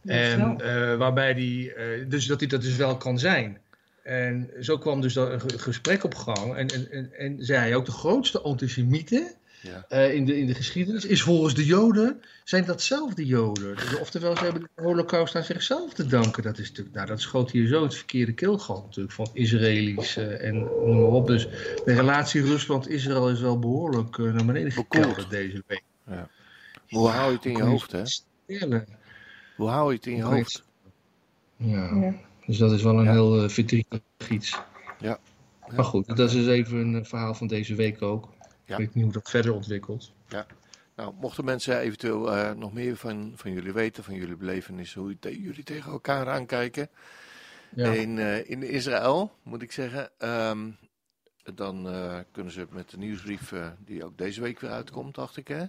[0.04, 0.58] En
[0.98, 1.72] waarbij die,
[2.08, 3.58] dus dat hij dat dus wel kan zijn.
[4.02, 6.54] En zo kwam dus een gesprek op gang.
[6.54, 9.84] En, en, en, en zei hij ook de grootste antisemieten ja.
[9.88, 13.76] Uh, in, de, in de geschiedenis is volgens de Joden, zijn datzelfde Joden.
[14.00, 16.42] Oftewel, ze hebben de holocaust aan zichzelf te danken.
[16.42, 20.44] Dat is natuurlijk, nou dat schoot hier zo het verkeerde keelgat natuurlijk van Israëli's uh,
[20.44, 21.26] en noem maar op.
[21.26, 21.48] Dus
[21.84, 25.82] de relatie Rusland-Israël is wel behoorlijk uh, naar beneden gekelderd deze week.
[26.06, 26.28] Ja.
[26.88, 28.02] Hoe hou je het in je hoofd, hè?
[29.56, 30.64] Hoe hou je het in je hoofd?
[31.56, 31.94] Ja.
[31.94, 32.14] ja.
[32.46, 34.60] Dus dat is wel een heel uh, verdrietig iets.
[34.98, 35.18] Ja.
[35.74, 38.32] Maar goed, dat is dus even een verhaal van deze week ook.
[38.64, 40.12] Ik weet niet hoe dat verder ontwikkelt.
[40.28, 40.46] Ja.
[40.96, 45.16] Nou, mochten mensen eventueel uh, nog meer van, van jullie weten, van jullie belevenissen, hoe
[45.20, 46.88] jullie tegen elkaar aankijken.
[47.74, 47.92] Ja.
[47.92, 50.10] In, uh, in Israël, moet ik zeggen.
[50.18, 50.76] Um,
[51.54, 55.48] dan uh, kunnen ze met de nieuwsbrief, die ook deze week weer uitkomt, dacht ik,
[55.48, 55.64] hè?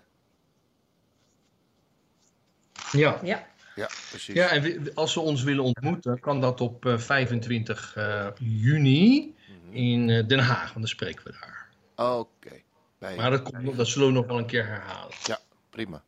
[2.92, 3.20] Ja.
[3.24, 3.48] Ja.
[3.76, 4.36] Ja, precies.
[4.36, 7.98] Ja, en als ze ons willen ontmoeten, kan dat op 25
[8.40, 9.76] juni mhm.
[9.76, 11.68] in Den Haag, want dan spreken we daar.
[11.96, 12.64] Oké.
[13.00, 15.16] Maar dat, komt, dat zullen we nog wel een keer herhalen.
[15.24, 16.04] Ja, prima.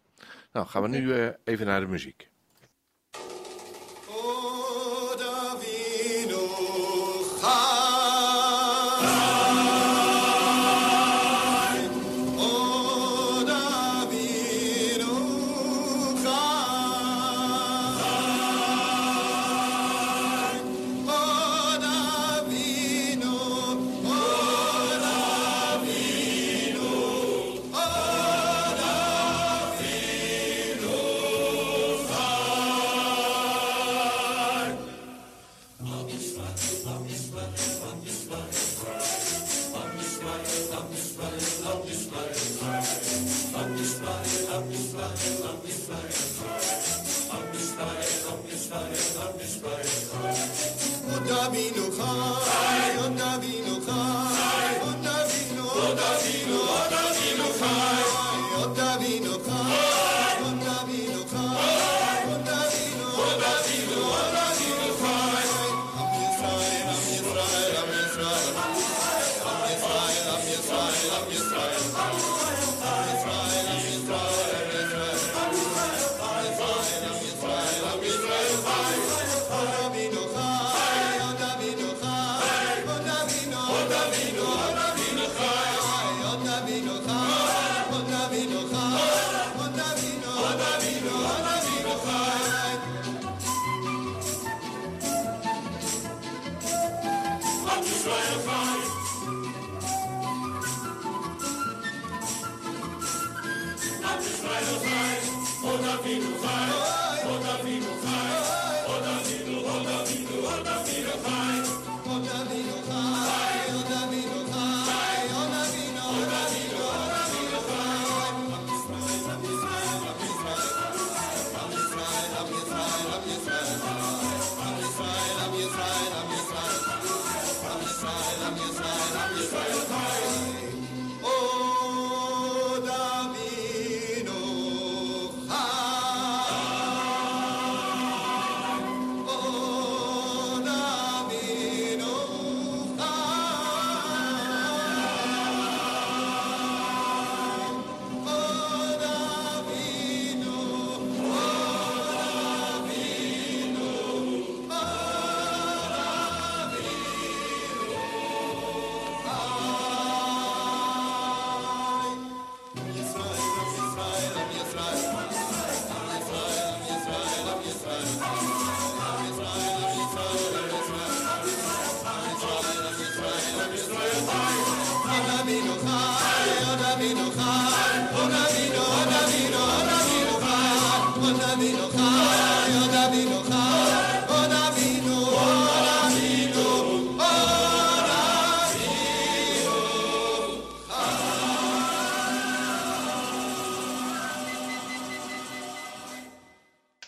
[0.51, 2.29] Nou, gaan we nu uh, even naar de muziek.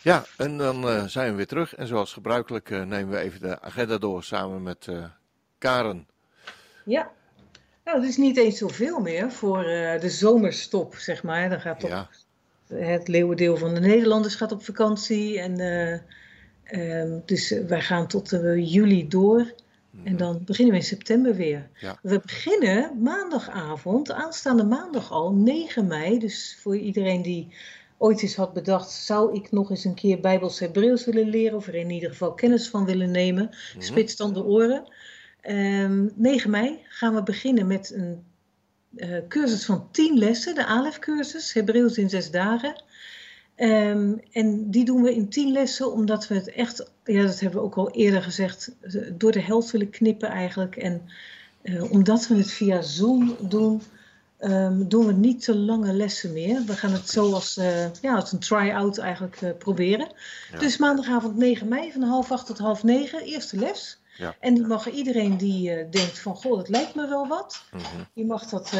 [0.09, 1.75] Ja, en dan uh, zijn we weer terug.
[1.75, 5.03] En zoals gebruikelijk uh, nemen we even de agenda door samen met uh,
[5.57, 6.07] Karen.
[6.85, 7.11] Ja,
[7.83, 9.63] nou, het is niet eens zoveel meer voor
[9.99, 11.49] de zomerstop, zeg maar.
[11.49, 12.09] Dan gaat toch ja.
[12.67, 15.39] het leeuwendeel van de Nederlanders gaat op vakantie.
[15.39, 15.59] En,
[16.71, 19.53] um, dus wij gaan tot juli door.
[20.03, 21.69] En dan beginnen we in september weer.
[21.73, 21.99] Ja.
[22.01, 26.19] We beginnen maandagavond, aanstaande maandag al, 9 mei.
[26.19, 27.53] Dus voor iedereen die
[27.99, 31.67] ooit eens had bedacht, zou ik nog eens een keer Bijbels Hebreeuws willen leren, of
[31.67, 33.83] er in ieder geval kennis van willen nemen, Mhm.
[33.83, 34.83] spits dan de oren.
[35.41, 38.23] Ehm 9 mei gaan we beginnen met een
[38.95, 42.83] eh, cursus van 10 lessen, de ALEF-cursus, Hebreeuws in zes dagen.
[43.55, 47.59] Ehm, en die doen we in 10 lessen, omdat we het echt, ja, dat hebben
[47.59, 50.75] we ook al eerder gezegd, eh, door de helft willen knippen eigenlijk.
[50.75, 51.01] En
[51.61, 53.81] eh, omdat we het via Zoom doen,
[54.39, 56.61] ehm, doen we niet te lange lessen meer.
[56.65, 60.07] We gaan het zo als, eh, ja, als een try-out eigenlijk eh, proberen.
[60.51, 60.59] Ja.
[60.59, 64.01] Dus maandagavond 9 mei van half acht tot half negen, eerste les.
[64.17, 64.35] Ja.
[64.39, 67.63] En die mag iedereen die eh, denkt van, goh, dat lijkt me wel wat.
[67.71, 67.83] Mhm.
[68.13, 68.71] Die mag dat,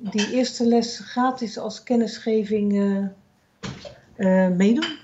[0.00, 2.72] die eerste les gratis als kennisgeving
[4.56, 4.98] meedoen.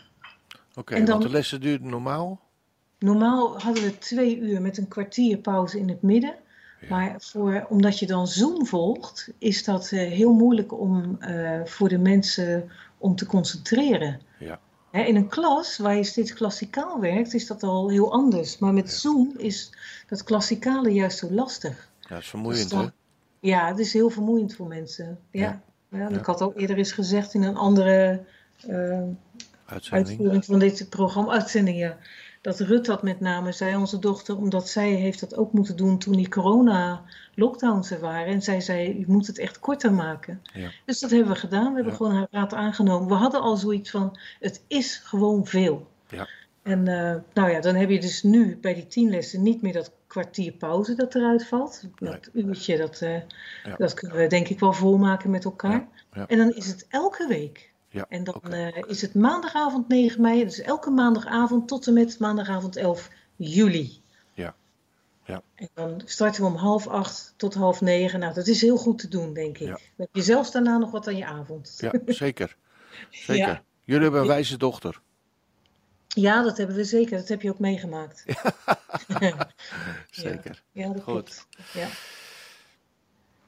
[0.74, 2.40] Oké, En dan- want de lessen duurden normaal?
[2.98, 6.34] Normaal hadden we twee uur met een kwartier pauze in het midden.
[6.80, 6.88] Ja.
[6.88, 11.88] Maar voor, omdat je dan Zoom volgt, is dat eh, heel moeilijk om, eh, voor
[11.88, 14.20] de mensen om te concentreren.
[14.38, 14.60] Ja.
[14.90, 18.58] Hè, in een klas waar je steeds klassikaal werkt, is dat al heel anders.
[18.58, 19.72] Maar met Zoom is
[20.08, 21.90] dat klassikale juist zo lastig.
[22.00, 22.90] Ja, dat is vermoeiend, Dus dan- hè?
[23.40, 25.18] Ja, het is heel vermoeiend voor mensen.
[25.30, 25.62] Ja.
[25.90, 26.08] Ja.
[26.08, 28.24] Ik had al eerder eens gezegd in een andere
[29.66, 30.08] Uitzending.
[30.08, 31.96] uitvoering van dit programma, uitzending, ja.
[32.46, 35.98] Dat Rut dat met name zei, onze dochter, omdat zij heeft dat ook moeten doen
[35.98, 38.26] toen die corona-lockdowns er waren.
[38.26, 40.42] En zij zei, je moet het echt korter maken.
[40.54, 40.70] Ja.
[40.84, 41.68] Dus dat hebben we gedaan.
[41.68, 41.96] We hebben Ja.
[41.96, 43.08] gewoon haar raad aangenomen.
[43.08, 45.86] We hadden al zoiets van, het is gewoon veel.
[46.08, 46.28] Ja.
[46.62, 49.72] En eh, nou ja, dan heb je dus nu bij die tien lessen niet meer
[49.72, 51.82] dat kwartier pauze dat eruit valt.
[51.98, 53.20] Dat uurtje, dat, eh,
[53.78, 55.88] dat kunnen we denk ik wel volmaken met elkaar.
[56.26, 57.72] En dan is het elke week.
[57.96, 62.18] Ja, En dan eh, is het maandagavond 9 mei, dus elke maandagavond tot en met
[62.18, 64.02] maandagavond 11 juli.
[64.34, 64.54] Ja.
[65.24, 65.42] Ja.
[65.54, 68.20] En dan starten we om half acht tot half negen.
[68.20, 69.66] Nou, dat is heel goed te doen, denk ik.
[69.66, 69.72] Ja.
[69.72, 71.76] Dan heb je zelfs daarna nog wat aan je avond.
[71.78, 72.56] Ja, zeker.
[73.10, 73.46] Zeker.
[73.46, 73.62] Ja.
[73.84, 75.00] Jullie hebben een wijze dochter.
[76.08, 77.18] Ja, dat hebben we zeker.
[77.18, 78.24] Dat heb je ook meegemaakt.
[80.10, 80.62] Zeker.
[80.72, 81.04] Ja, dat Goed.
[81.04, 81.46] klopt.
[81.72, 81.88] Ja.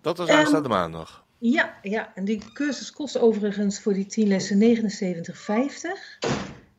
[0.01, 1.27] Dat was aanstaande maandag.
[1.41, 6.19] Ja, ja, en die cursus kost overigens voor die 10 lessen 79,50.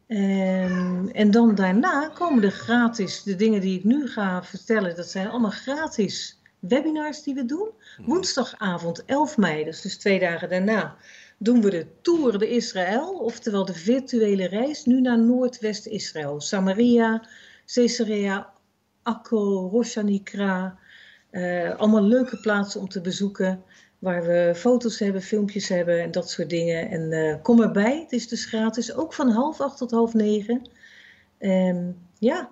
[0.08, 5.08] Ehm, en dan daarna komen er gratis, de dingen die ik nu ga vertellen, dat
[5.08, 7.70] zijn allemaal gratis webinars die we doen.
[8.06, 10.96] Woensdagavond 11 mei, dus, dus twee dagen daarna,
[11.38, 16.42] doen we de Tour de Israël, oftewel de virtuele reis nu naar Noordwest-Israël.
[16.42, 17.28] Samaria,
[17.66, 18.54] Caesarea,
[19.04, 20.80] Akko, Rosh Hanikra,
[21.30, 23.64] eh, allemaal leuke plaatsen om te bezoeken.
[24.00, 26.90] Waar we foto's hebben, filmpjes hebben en dat soort dingen.
[26.90, 28.00] En eh, kom erbij.
[28.00, 28.94] Het is dus gratis.
[28.94, 30.70] Ook van half acht tot half negen.
[31.38, 32.50] En ja,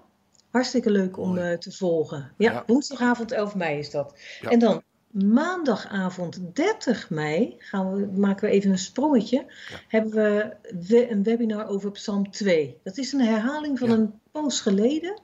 [0.50, 2.32] hartstikke leuk om eh, te volgen.
[2.38, 2.64] Ja, Ja.
[2.68, 4.20] woensdagavond 11 mei is dat.
[4.42, 4.50] Ja.
[4.50, 9.46] En dan maandagavond 30 mei gaan we, maken we even een sprongetje.
[9.88, 12.80] Hebben we een webinar over Psalm 2.
[12.84, 15.22] Dat is een herhaling van een poos geleden.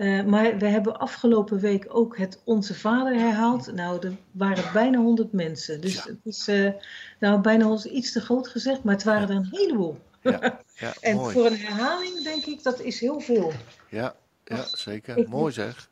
[0.00, 3.72] Eh, maar we hebben afgelopen week ook het Onze Vader herhaald.
[3.72, 5.80] Nou, er waren bijna 100 mensen.
[5.80, 6.02] Dus Ja.
[6.06, 6.70] het is eh,
[7.18, 9.98] nou, bijna 100 is iets te groot gezegd, maar het waren er een heleboel.
[10.22, 11.32] Ja, ja En mooi.
[11.34, 13.52] voor een herhaling denk ik dat is heel veel.
[13.88, 15.16] Ja, ja, zeker.
[15.16, 15.88] Ik- Mooi zeg.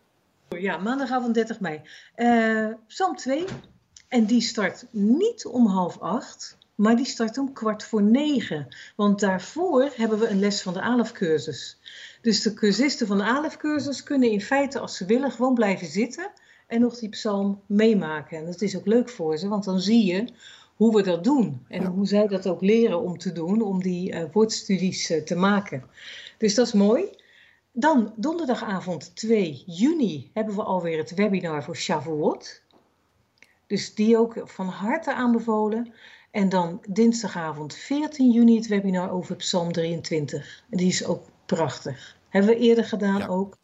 [0.49, 1.81] Ja, maandagavond 30 mei.
[2.15, 3.45] Eh Psalm 2.
[4.09, 8.69] En die start niet om half acht, maar die start om kwart voor negen.
[8.97, 11.79] Want daarvoor hebben we een les van de ALEF-cursus.
[12.21, 16.31] Dus de cursisten van de ALEF-cursus kunnen in feite, als ze willen, gewoon blijven zitten
[16.67, 18.39] en nog die psalm meemaken.
[18.39, 20.25] En dat is ook leuk voor ze, want dan zie je
[20.77, 21.65] hoe we dat doen.
[21.69, 21.91] En Ja.
[21.91, 25.85] hoe zij dat ook leren om te doen, om die eh, woordstudies eh, te maken.
[26.39, 27.05] Dus dat is mooi.
[27.73, 32.63] Dan donderdagavond 2 juni hebben we alweer het webinar voor Shavuot.
[33.67, 35.93] Dus die ook van harte aanbevolen.
[36.31, 40.65] En dan dinsdagavond 14 juni het webinar over Psalm 23.
[40.71, 41.23] En die is ook
[41.57, 42.17] prachtig.
[42.29, 43.27] Hebben we eerder gedaan Ja.
[43.27, 43.57] ook.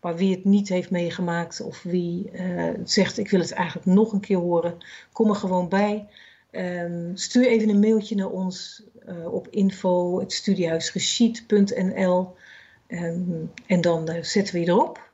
[0.00, 4.12] Maar wie het niet heeft meegemaakt of wie eh, zegt ik wil het eigenlijk nog
[4.12, 4.78] een keer horen,
[5.12, 6.08] kom er gewoon bij.
[6.50, 12.34] Ehm, stuur even een mailtje naar ons eh, op info.studiehuisgeschied.nl
[12.92, 15.10] Ehm, en dan eh, zetten we je erop.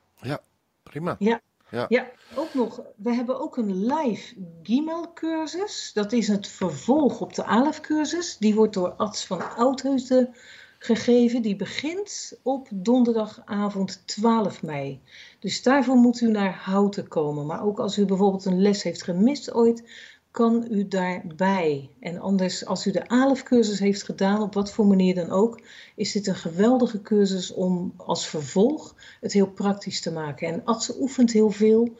[0.82, 1.16] Prima.
[1.18, 1.40] Ja.
[1.70, 1.86] Ja.
[1.88, 2.82] Ja, ook nog.
[2.96, 5.90] We hebben ook een live Gimel-cursus.
[5.94, 8.36] Dat is het vervolg op de ALEF-cursus.
[8.36, 10.34] Die wordt door Ads van Oudheusden
[10.78, 11.42] gegeven.
[11.42, 15.00] Die begint op donderdagavond 12 mei.
[15.38, 17.46] Dus daarvoor moet u naar Houten komen.
[17.46, 19.82] Maar ook als u bijvoorbeeld een les heeft gemist ooit,
[20.30, 21.90] kan u daarbij?
[22.00, 25.60] En anders, als u de ALEF-cursus heeft gedaan, op wat voor manier dan ook,
[25.96, 30.48] is dit een geweldige cursus om als vervolg het heel praktisch te maken.
[30.48, 31.96] En Adse oefent heel veel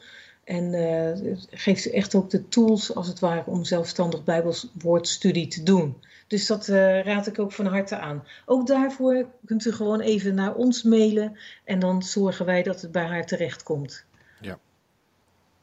[0.49, 5.63] en uh, geeft u echt ook de tools, als het ware, om zelfstandig Bijbelswoordstudie te
[5.63, 5.95] doen.
[6.29, 8.27] Dus dat uh, raad ik ook van harte aan.
[8.45, 12.91] Ook daarvoor kunt u gewoon even naar ons mailen en dan zorgen wij dat het
[12.91, 14.05] bij haar terechtkomt.
[14.41, 14.59] Ja,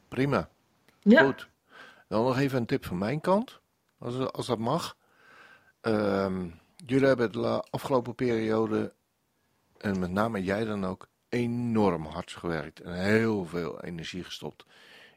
[0.07, 0.49] prima.
[0.99, 1.23] Ja.
[1.23, 1.47] Goed.
[2.07, 3.59] Dan nog even een tip van mijn kant,
[3.97, 4.97] als, als dat mag.
[5.81, 8.93] Um, jullie hebben de afgelopen periode,
[9.77, 14.65] en met name jij dan ook, enorm hard gewerkt en heel veel energie gestopt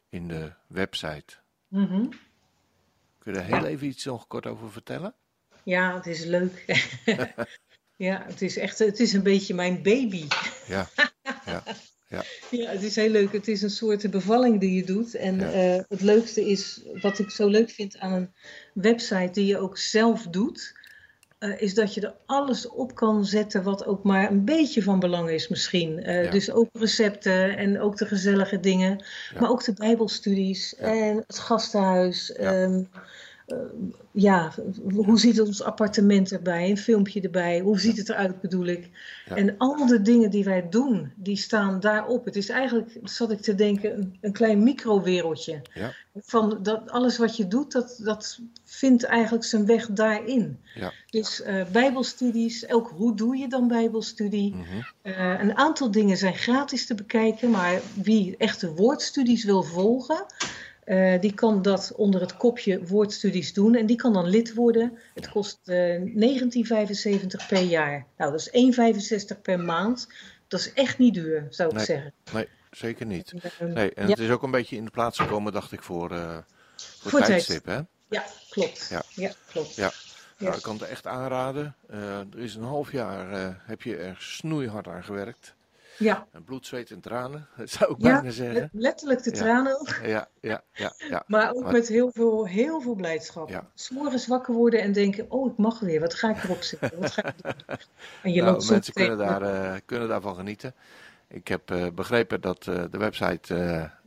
[0.09, 1.37] in de website.
[1.69, 2.09] Mm -hmm.
[3.19, 3.67] Kun je daar heel ja.
[3.67, 5.15] even iets nog kort over vertellen?
[5.65, 6.65] Ja, het is leuk.
[7.97, 10.25] ja, het is echt, het is een beetje mijn baby.
[10.67, 10.89] ja,
[11.47, 11.63] ja.
[12.09, 12.23] Ja.
[12.51, 13.33] ja, het is heel leuk.
[13.33, 15.15] Het is een soort bevalling die je doet.
[15.15, 15.53] En Ja.
[15.53, 18.35] eh, het leukste is, wat ik zo leuk vind aan een
[18.75, 20.79] website die je ook zelf doet,
[21.39, 25.01] eh, is dat je er alles op kan zetten wat ook maar een beetje van
[25.01, 26.03] belang is misschien.
[26.03, 26.31] Eh, Ja.
[26.31, 29.41] Dus ook recepten en ook de gezellige dingen, Ja.
[29.41, 32.35] maar ook de bijbelstudies en het gastenhuis.
[32.39, 32.83] Ja.
[33.53, 33.59] Eh,
[34.11, 34.53] ja,
[34.95, 36.71] hoe ziet ons appartement erbij?
[36.71, 37.61] Een filmpje erbij.
[37.61, 38.91] Hoe ziet het eruit, bedoel ik?
[39.29, 39.37] Ja.
[39.37, 42.25] En al de dingen die wij doen, die staan daarop.
[42.25, 45.61] Het is eigenlijk, zat ik te denken, een, een klein microwereldje.
[45.75, 45.95] Ja.
[46.15, 50.59] Van dat, alles wat je doet, dat, dat vindt eigenlijk zijn weg daarin.
[50.75, 50.93] Ja.
[51.11, 54.55] Dus eh, bijbelstudies, ook hoe doe je dan bijbelstudie?
[54.55, 54.65] Mhm.
[55.03, 60.25] Eh, een aantal dingen zijn gratis te bekijken, maar wie echte woordstudies wil volgen,
[60.91, 64.99] eh, die kan dat onder het kopje woordstudies doen en die kan dan lid worden.
[65.15, 68.07] Het kost eh 19,75 per jaar.
[68.17, 70.09] Nou, dat is 1,65 per maand.
[70.49, 71.85] Dat is echt niet duur, zou ik Nee.
[71.85, 72.13] zeggen.
[72.33, 73.33] Nee, zeker niet.
[73.33, 74.11] Eh, Nee, en ja.
[74.11, 76.37] het is ook een beetje in de plaats gekomen, dacht ik, voor, eh
[76.77, 77.81] voor, Voor tijdstip, hè?
[78.09, 78.87] Ja, klopt.
[78.91, 79.03] Ja.
[79.15, 79.75] Ja, klopt.
[79.75, 79.91] Ja.
[80.37, 80.45] Ja.
[80.47, 81.75] Nou, ik kan het echt aanraden.
[81.89, 85.55] Eh, er is een half jaar, eh, heb je er snoeihard aan gewerkt.
[86.01, 88.69] Ja, En bloed, zweet en tranen, dat zou ik ja bijna zeggen.
[88.73, 89.89] letterlijk de tranen ook.
[90.05, 91.23] Ja, ja, ja, ja.
[91.27, 93.49] Maar ook Maar- met heel veel, heel veel blijdschap.
[93.49, 93.71] Ja.
[93.75, 97.01] S'morgens wakker worden en denken, oh ik mag weer, wat ga ik erop zetten?
[97.01, 97.53] Wat ga ik doen?
[98.23, 100.75] En je Nou, loopt mensen kunnen, daar, eh, kunnen daarvan genieten.
[101.29, 103.55] Ik heb eh, begrepen dat eh, de website,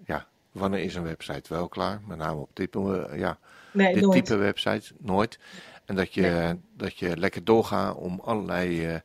[0.05, 2.01] ja, wanneer is een website wel klaar?
[2.07, 2.73] Met name op dit,
[3.15, 3.37] ja,
[3.71, 4.25] nee, dit nooit.
[4.25, 5.39] type website, nooit.
[5.85, 6.59] En dat je, Nee.
[6.77, 9.01] dat je lekker doorgaat om allerlei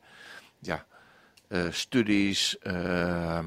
[0.59, 0.85] ja,
[1.69, 3.45] studies, eh,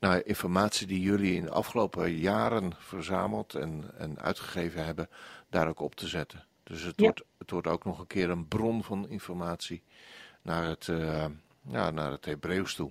[0.00, 5.08] nou, informatie die jullie in de afgelopen jaren verzameld en, en uitgegeven hebben,
[5.50, 6.44] daar ook op te zetten.
[6.62, 7.04] Dus het, Ja.
[7.04, 9.82] wordt, het wordt ook nog een keer een bron van informatie
[10.42, 11.26] naar het, eh,
[11.68, 12.90] ja, naar het Hebreeuws toe.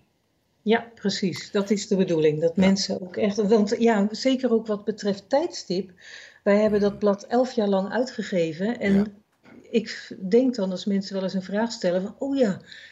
[0.62, 1.52] Ja, precies.
[1.52, 2.42] Dat is de bedoeling.
[2.42, 2.66] Dat Ja.
[2.66, 3.36] mensen ook echt.
[3.36, 5.92] Want ja, zeker ook wat betreft tijdstip.
[6.44, 8.80] Wij hebben dat blad elf jaar lang uitgegeven.
[8.80, 9.21] En.
[9.72, 12.50] Ik denk dan als mensen wel eens een vraag stellen: van, Oh ja,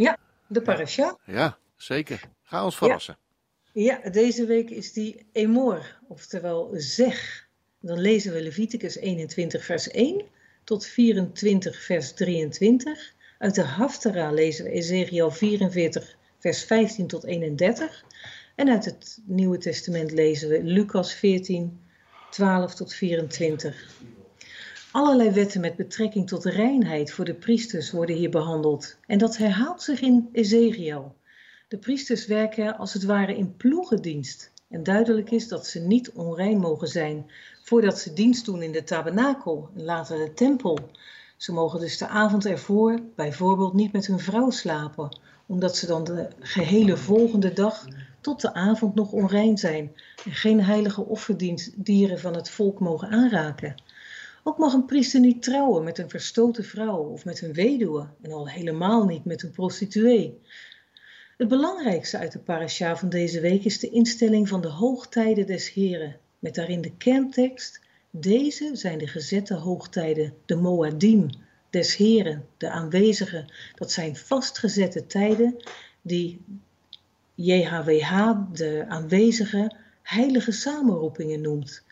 [0.46, 1.16] De parasha.
[1.24, 2.20] Ja, zeker.
[2.42, 3.18] Ga ons verrassen.
[3.72, 7.48] Ja, deze week is die Emor, oftewel zeg.
[7.80, 10.24] Dan lezen we Leviticus 21, vers 1
[10.64, 13.14] tot 24, vers 23.
[13.38, 18.04] Uit de Haftara lezen we Ezekiel 44, vers 15 tot 31.
[18.54, 21.80] En uit het Nieuwe Testament lezen we Lucas 14,
[22.30, 23.86] 12 tot 24.
[24.90, 28.98] Allerlei wetten met betrekking tot reinheid voor de priesters worden hier behandeld.
[29.06, 31.16] En dat herhaalt zich in Ezekiel.
[31.68, 34.52] De priesters werken als het ware in ploegendienst.
[34.68, 37.30] En duidelijk is dat ze niet onrein mogen zijn
[37.62, 40.78] voordat ze dienst doen in de tabernakel en later de tempel.
[41.36, 46.04] Ze mogen dus de avond ervoor bijvoorbeeld niet met hun vrouw slapen, omdat ze dan
[46.04, 47.86] de gehele volgende dag
[48.20, 49.92] tot de avond nog onrein zijn
[50.24, 53.82] en geen heilige offerdieren van het volk mogen aanraken.
[54.42, 58.32] Ook mag een priester niet trouwen met een verstoten vrouw of met een weduwe en
[58.32, 60.40] al helemaal niet met een prostituee.
[61.36, 65.72] Het belangrijkste uit de parasha van deze week is de instelling van de hoogtijden des
[65.72, 67.80] Heren, met daarin de kerntekst:
[68.10, 71.30] Deze zijn de gezette hoogtijden, de Moadim,
[71.70, 73.52] des Heren, de aanwezigen.
[73.74, 75.56] Dat zijn vastgezette tijden
[76.02, 76.44] die
[77.34, 81.84] JHWH, de aanwezige, heilige samenroepingen noemt.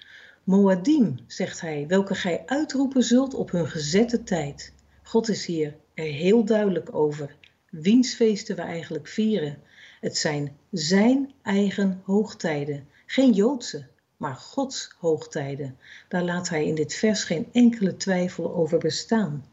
[0.45, 4.73] Moadim, zegt hij, welke gij uitroepen zult op hun gezette tijd.
[5.03, 7.37] God is hier er heel duidelijk over.
[7.81, 9.59] Wiens feesten we eigenlijk vieren.
[10.01, 12.89] Het zijn zijn eigen hoogtijden.
[13.07, 15.79] Geen Joodse, maar Gods hoogtijden.
[16.09, 19.45] Daar laat hij in dit vers geen enkele twijfel over bestaan.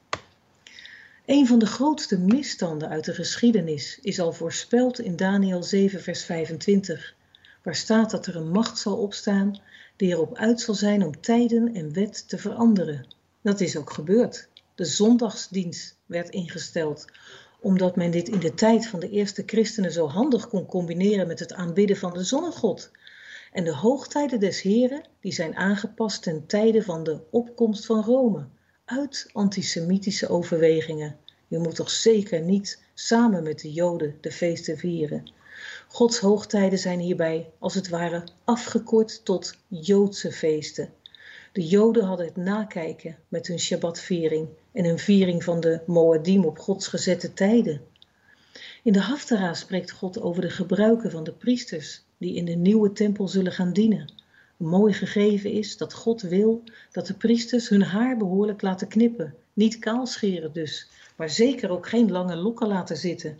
[1.26, 6.26] Een van de grootste misstanden uit de geschiedenis is al voorspeld in Daniel 7, vers
[6.26, 7.16] 25,
[7.64, 9.62] waar staat dat er een macht zal opstaan
[9.96, 13.08] die erop uit zal zijn om tijden en wet te veranderen.
[13.42, 14.50] Dat is ook gebeurd.
[14.76, 17.06] De zondagsdienst werd ingesteld,
[17.62, 21.40] omdat men dit in de tijd van de eerste christenen zo handig kon combineren met
[21.40, 22.92] het aanbidden van de zonnegod.
[23.52, 28.48] En de hoogtijden des Heren, die zijn aangepast ten tijde van de opkomst van Rome,
[28.86, 31.18] uit antisemitische overwegingen.
[31.48, 35.32] Je moet toch zeker niet samen met de Joden de feesten vieren.
[35.88, 40.94] Gods hoogtijden zijn hierbij als het ware afgekort tot Joodse feesten.
[41.52, 46.60] De Joden hadden het nakijken met hun Shabbatviering en hun viering van de Moadim op
[46.60, 47.82] Gods gezette tijden.
[48.84, 52.92] In de Haftara spreekt God over de gebruiken van de priesters die in de nieuwe
[52.92, 54.14] tempel zullen gaan dienen.
[54.58, 59.80] Mooi gegeven is dat God wil dat de priesters hun haar behoorlijk laten knippen, niet
[59.80, 63.36] kaal scheren dus, maar zeker ook geen lange lokken laten zitten.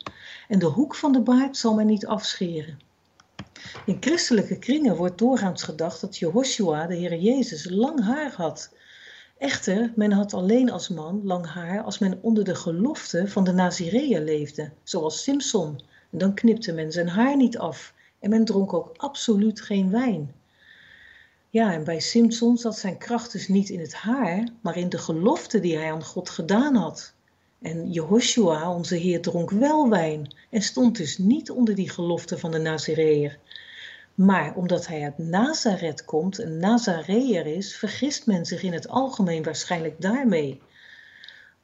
[0.48, 2.80] En de hoek van de baard zal men niet afscheren.
[3.86, 8.70] In christelijke kringen wordt doorgaans gedacht dat Jehoshua, de Heer Jezus, lang haar had.
[9.42, 13.52] Echter, men had alleen als man lang haar als men onder de gelofte van de
[13.52, 15.82] Nazireeën leefde, zoals Simson.
[16.12, 20.34] En dan knipte men zijn haar niet af en men dronk ook absoluut geen wijn.
[21.50, 24.98] Ja, en bij Simson zat zijn kracht dus niet in het haar, maar in de
[24.98, 27.14] gelofte die hij aan God gedaan had.
[27.62, 32.52] En Jehoshua, onze Heer, dronk wel wijn en stond dus niet onder die gelofte van
[32.52, 33.40] de Nazireër.
[34.26, 39.44] Maar omdat hij uit Nazareth komt, een Nazareër is, vergist men zich in het algemeen
[39.44, 40.62] waarschijnlijk daarmee.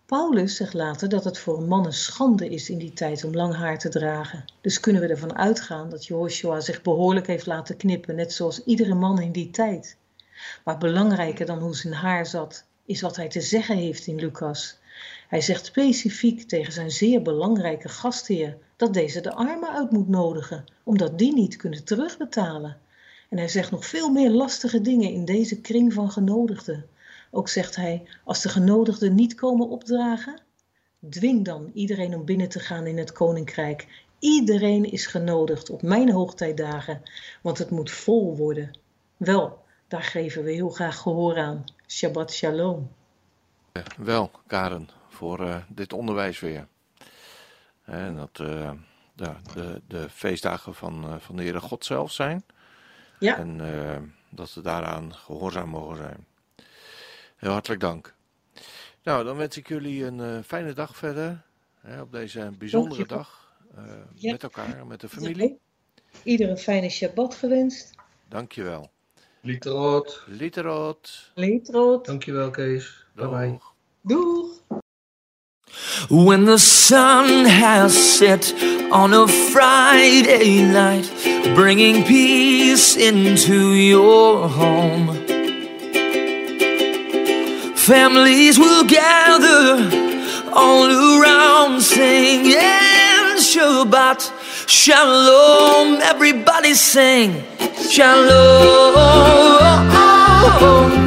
[0.06, 3.34] Paulus zegt later dat het voor een man een schande is in die tijd om
[3.36, 4.46] lang haar te dragen.
[4.62, 8.96] Dus kunnen we ervan uitgaan dat Joshua zich behoorlijk heeft laten knippen, net zoals iedere
[8.96, 9.98] man in die tijd.
[10.64, 14.78] Maar belangrijker dan hoe zijn haar zat, is wat hij te zeggen heeft in Lucas.
[15.28, 20.64] Hij zegt specifiek tegen zijn zeer belangrijke gastheer dat deze de armen uit moet nodigen,
[20.84, 22.78] omdat die niet kunnen terugbetalen.
[23.30, 26.86] En hij zegt nog veel meer lastige dingen in deze kring van genodigden.
[27.32, 30.42] Ook zegt hij, als de genodigden niet komen opdragen,
[31.10, 34.06] dwing dan iedereen om binnen te gaan in het koninkrijk.
[34.20, 37.02] Iedereen is genodigd op mijn hoogtijdagen,
[37.42, 38.78] want het moet vol worden.
[39.18, 41.64] Wel, daar geven we heel graag gehoor aan.
[41.88, 42.90] Shabbat shalom.
[43.98, 46.68] Wel, Karen, voor uh, dit onderwijs weer.
[47.84, 48.72] En dat uh,
[49.16, 52.46] de, de, de, feestdagen van, uh, van de Heere God zelf zijn.
[53.20, 53.38] Ja.
[53.38, 53.58] En
[54.30, 56.26] dat we daaraan gehoorzaam mogen zijn.
[57.36, 58.16] Heel hartelijk dank.
[59.04, 61.44] Nou, dan wens ik jullie een fijne dag verder.
[61.82, 63.56] Hè, op deze bijzondere dag.
[64.14, 64.32] Ja.
[64.32, 65.60] Met elkaar, met de familie.
[66.24, 67.96] Iedere fijne Shabbat gewenst.
[68.28, 68.92] Dankjewel.
[69.42, 70.24] Literot.
[70.28, 71.32] Literot.
[71.34, 72.06] Literot.
[72.06, 73.06] Dankjewel Kees.
[73.14, 73.60] Bye bye.
[74.02, 74.47] Doeg.
[76.10, 78.54] When the sun has set
[78.92, 81.12] on a Friday night,
[81.56, 85.16] bringing peace into your home,
[87.76, 90.08] families will gather
[90.54, 92.56] all around singing
[93.38, 94.32] Shabbat
[94.68, 96.00] Shalom.
[96.02, 97.44] Everybody sing
[97.90, 98.94] Shalom.
[100.60, 101.07] Shalom.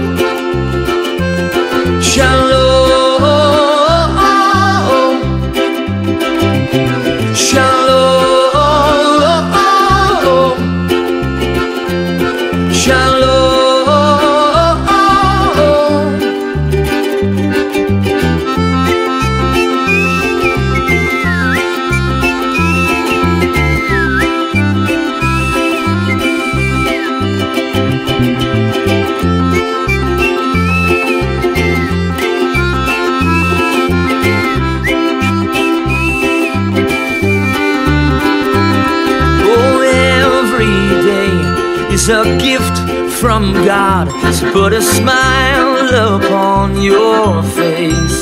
[43.40, 44.06] From God.
[44.38, 48.18] to put a smile upon your face.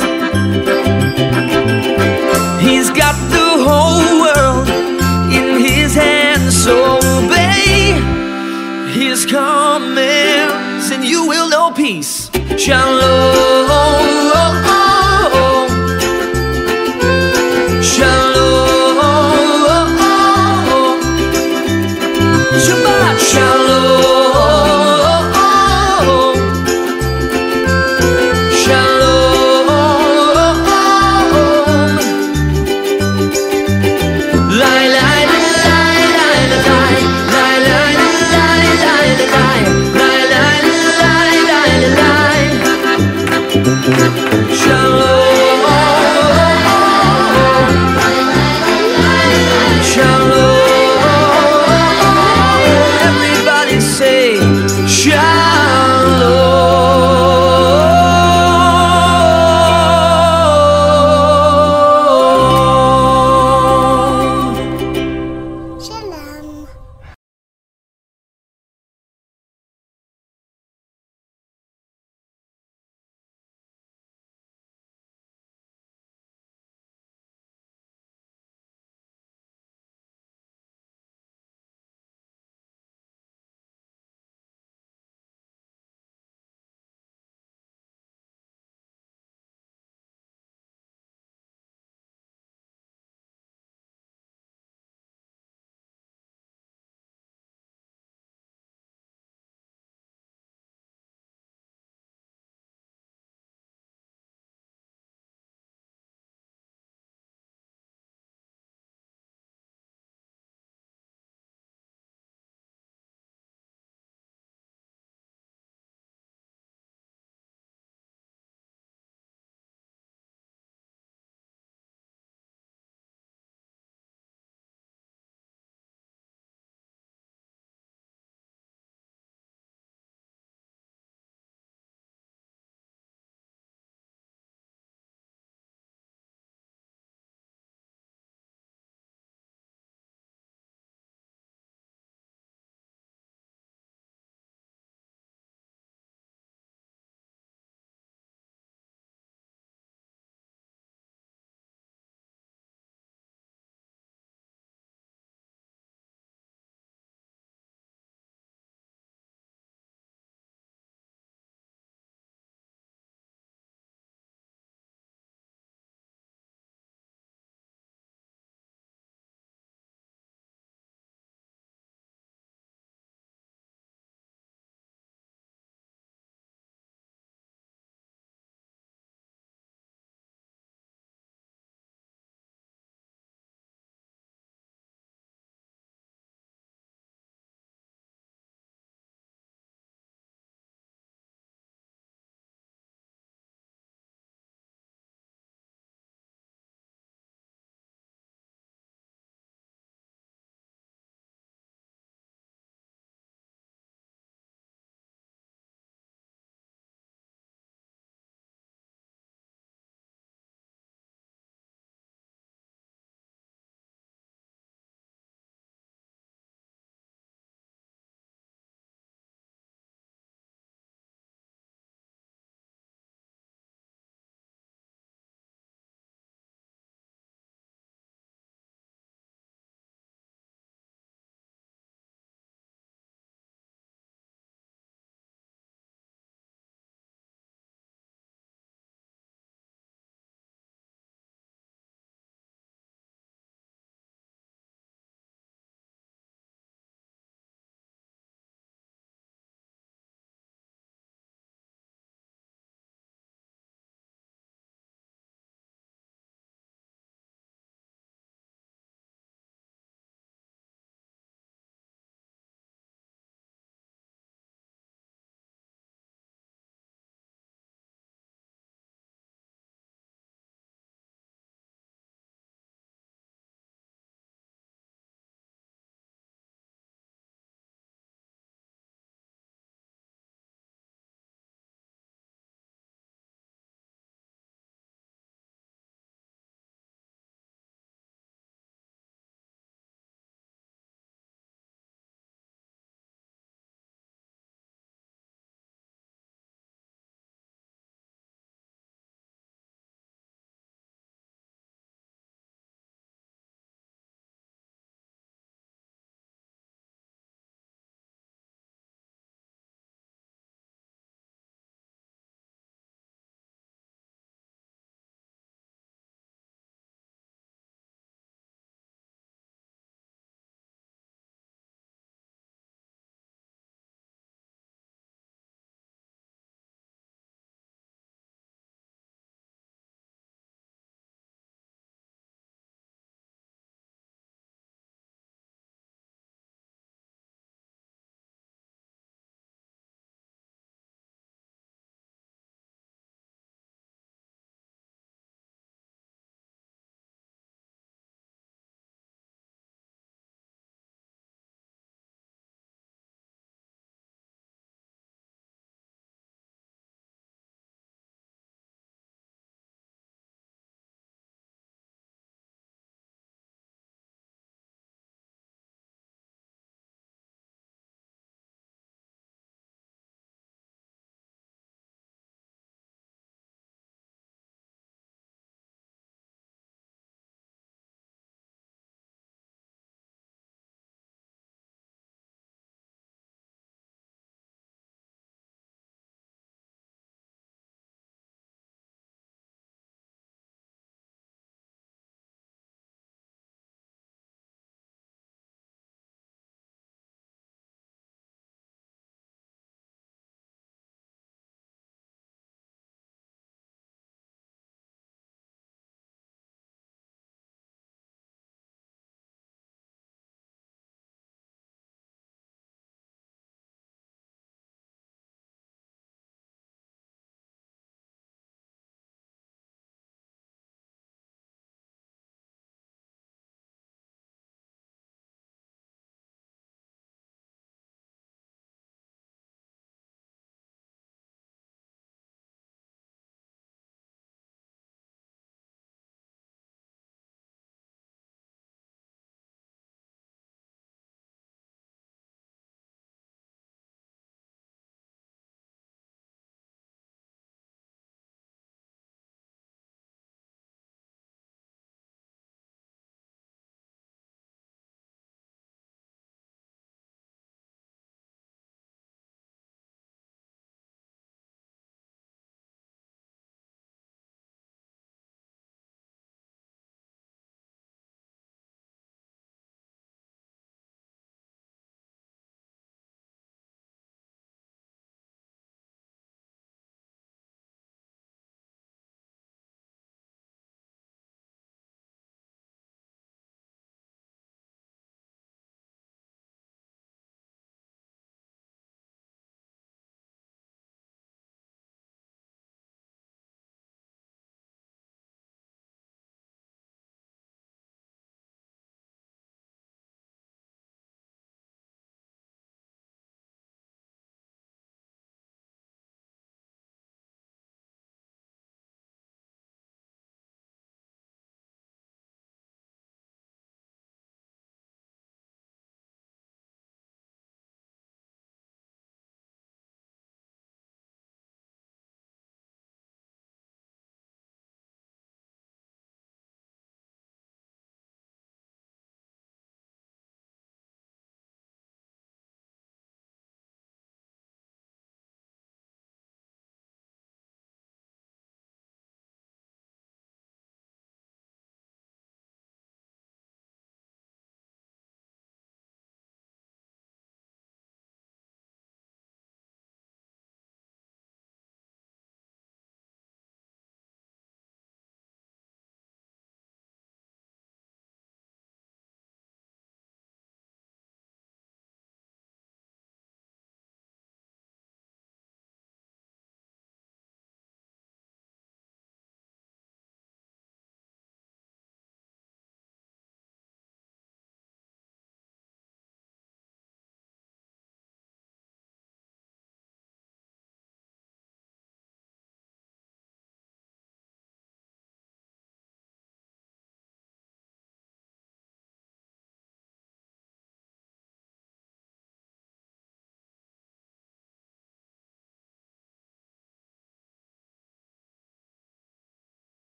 [2.61, 4.69] He's got the whole world
[5.33, 7.99] in his hands, So obey
[8.93, 12.31] his commands and you will know peace.
[12.57, 13.38] Shalom.